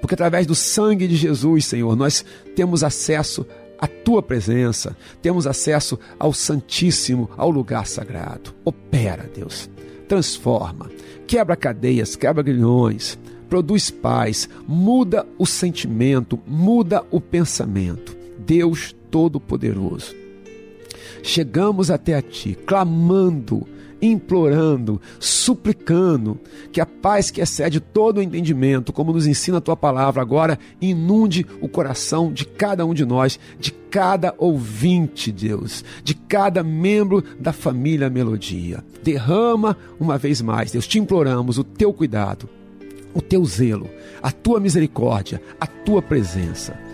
Porque 0.00 0.14
através 0.14 0.46
do 0.46 0.54
sangue 0.54 1.08
de 1.08 1.16
Jesus, 1.16 1.66
Senhor, 1.66 1.96
nós 1.96 2.24
temos 2.54 2.84
acesso 2.84 3.46
à 3.78 3.86
tua 3.86 4.22
presença, 4.22 4.96
temos 5.20 5.46
acesso 5.46 5.98
ao 6.18 6.32
Santíssimo, 6.32 7.30
ao 7.36 7.50
lugar 7.50 7.86
sagrado. 7.86 8.54
Opera, 8.64 9.28
Deus 9.34 9.68
transforma, 10.06 10.90
quebra 11.26 11.56
cadeias, 11.56 12.16
quebra 12.16 12.42
grilhões, 12.42 13.18
produz 13.48 13.90
paz, 13.90 14.48
muda 14.66 15.26
o 15.38 15.46
sentimento, 15.46 16.38
muda 16.46 17.04
o 17.10 17.20
pensamento. 17.20 18.16
Deus 18.46 18.94
Todo-Poderoso. 19.10 20.14
Chegamos 21.22 21.90
até 21.90 22.14
a 22.14 22.22
Ti, 22.22 22.56
clamando 22.66 23.66
implorando, 24.00 25.00
suplicando 25.18 26.38
que 26.72 26.80
a 26.80 26.86
paz 26.86 27.30
que 27.30 27.40
excede 27.40 27.80
todo 27.80 28.18
o 28.18 28.22
entendimento, 28.22 28.92
como 28.92 29.12
nos 29.12 29.26
ensina 29.26 29.58
a 29.58 29.60
tua 29.60 29.76
palavra 29.76 30.20
agora, 30.22 30.58
inunde 30.80 31.46
o 31.60 31.68
coração 31.68 32.32
de 32.32 32.44
cada 32.44 32.84
um 32.84 32.92
de 32.92 33.04
nós, 33.04 33.38
de 33.58 33.72
cada 33.72 34.34
ouvinte, 34.38 35.32
Deus, 35.32 35.84
de 36.04 36.14
cada 36.14 36.62
membro 36.62 37.24
da 37.40 37.52
família 37.52 38.10
Melodia. 38.10 38.84
Derrama 39.02 39.76
uma 39.98 40.18
vez 40.18 40.42
mais, 40.42 40.70
Deus, 40.70 40.86
te 40.86 40.98
imploramos 40.98 41.58
o 41.58 41.64
teu 41.64 41.92
cuidado, 41.92 42.48
o 43.14 43.22
teu 43.22 43.44
zelo, 43.44 43.88
a 44.22 44.30
tua 44.30 44.60
misericórdia, 44.60 45.40
a 45.58 45.66
tua 45.66 46.02
presença. 46.02 46.85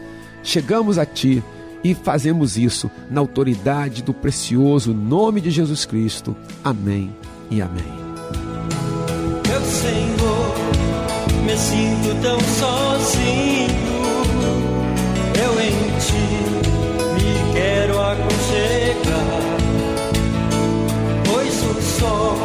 Chegamos 0.43 0.99
a 0.99 1.07
ti 1.07 1.43
e 1.85 1.95
fazemos 1.95 2.57
isso 2.57 2.91
na 3.11 3.21
autoridade 3.21 4.03
do 4.03 4.15
precioso 4.15 4.95
nome 4.95 5.41
de 5.41 5.51
Jesus 5.51 5.85
Cristo. 5.85 6.37
Amém 6.63 7.15
e 7.51 7.61
amém. 7.61 7.85
Meu 9.49 9.61
Senhor, 9.63 10.55
me 11.45 11.57
sinto 11.57 12.23
tão 12.23 12.39
sozinho. 12.41 13.93
Eu 15.35 15.61
em 15.61 15.73
ti 15.99 16.27
me 17.15 17.53
quero 17.53 18.01
aconchegar, 18.01 19.57
pois 21.25 21.63
o 21.65 21.83
sol 21.99 22.37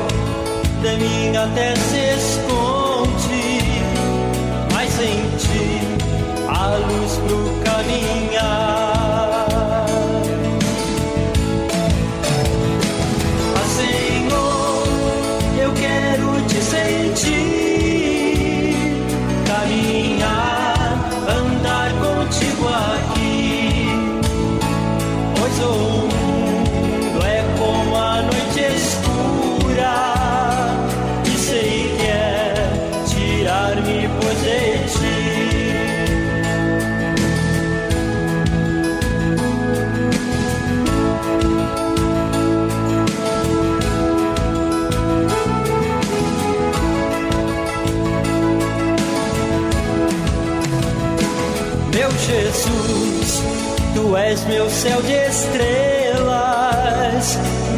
de 0.82 0.98
minha 0.98 1.48
terra 1.50 1.76
se 1.76 2.00
esconde, 2.18 3.62
mas 4.74 5.00
em 5.00 5.38
ti 5.38 5.98
a 6.48 6.76
luz 6.78 7.67
morning. 7.78 8.67
És 54.30 54.44
meu 54.46 54.70
céu 54.70 55.02
de 55.04 55.14
estrelas, 55.14 56.28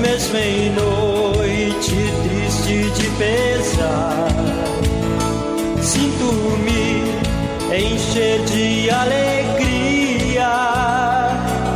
mesmo 0.01 0.37
em 0.37 0.71
noite 0.71 1.95
triste 2.23 2.89
de 2.99 3.07
pesar. 3.17 4.27
Sinto-me 5.79 7.03
encher 7.71 8.43
de 8.45 8.89
alegria 8.89 10.49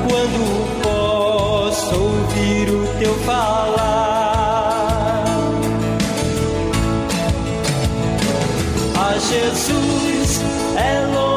quando 0.10 0.82
posso 0.82 1.96
ouvir 1.96 2.70
o 2.72 2.88
teu 2.98 3.14
falar. 3.26 3.84
A 8.98 9.18
Jesus 9.20 10.42
é 10.76 11.06
longa 11.14 11.33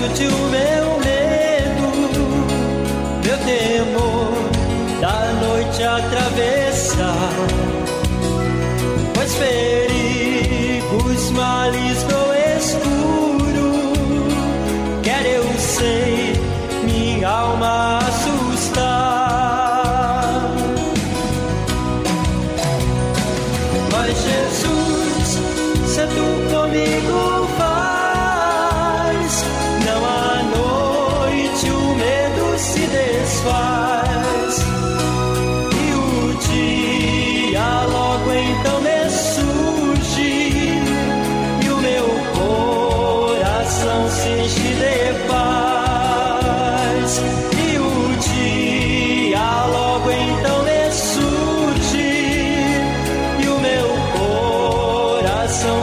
confesso-te 0.00 0.26
o 0.34 0.39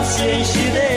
coração 0.08 0.18
se 0.18 0.32
enche 0.32 0.97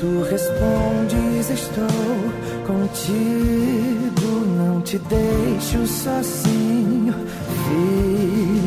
Tu 0.00 0.22
respondes, 0.30 1.50
estou 1.50 1.88
contigo. 2.64 4.28
Não 4.56 4.80
te 4.80 4.96
deixo 4.96 5.84
sozinho, 5.88 7.14
filho. 7.66 8.57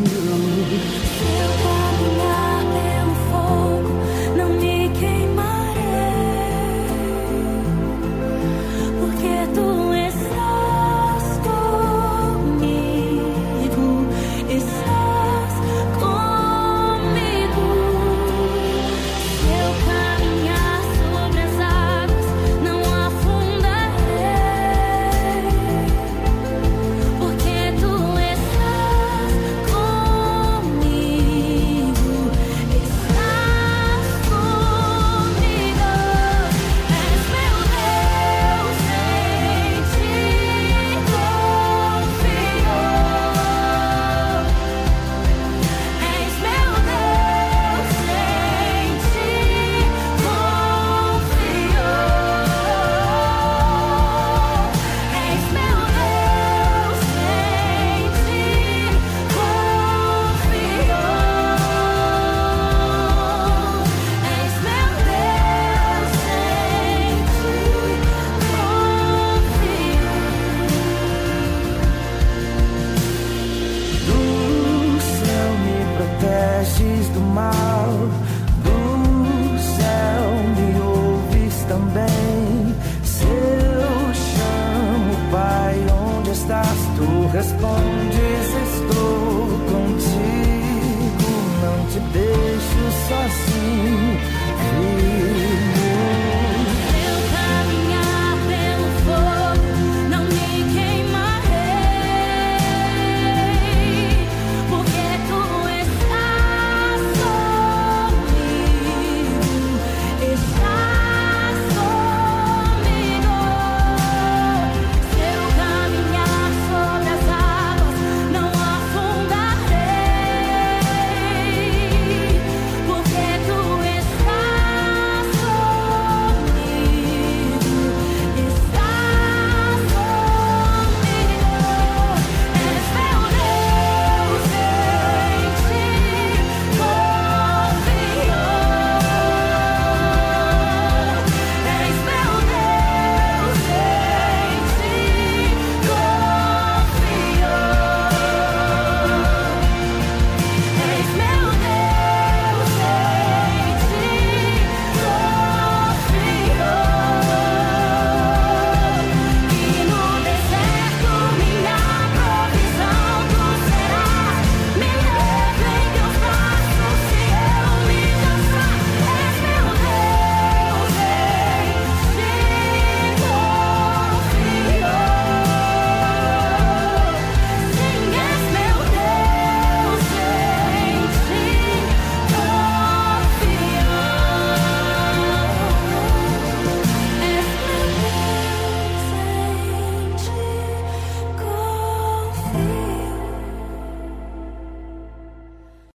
Sozinho, 93.12 94.18
filho. 94.20 94.31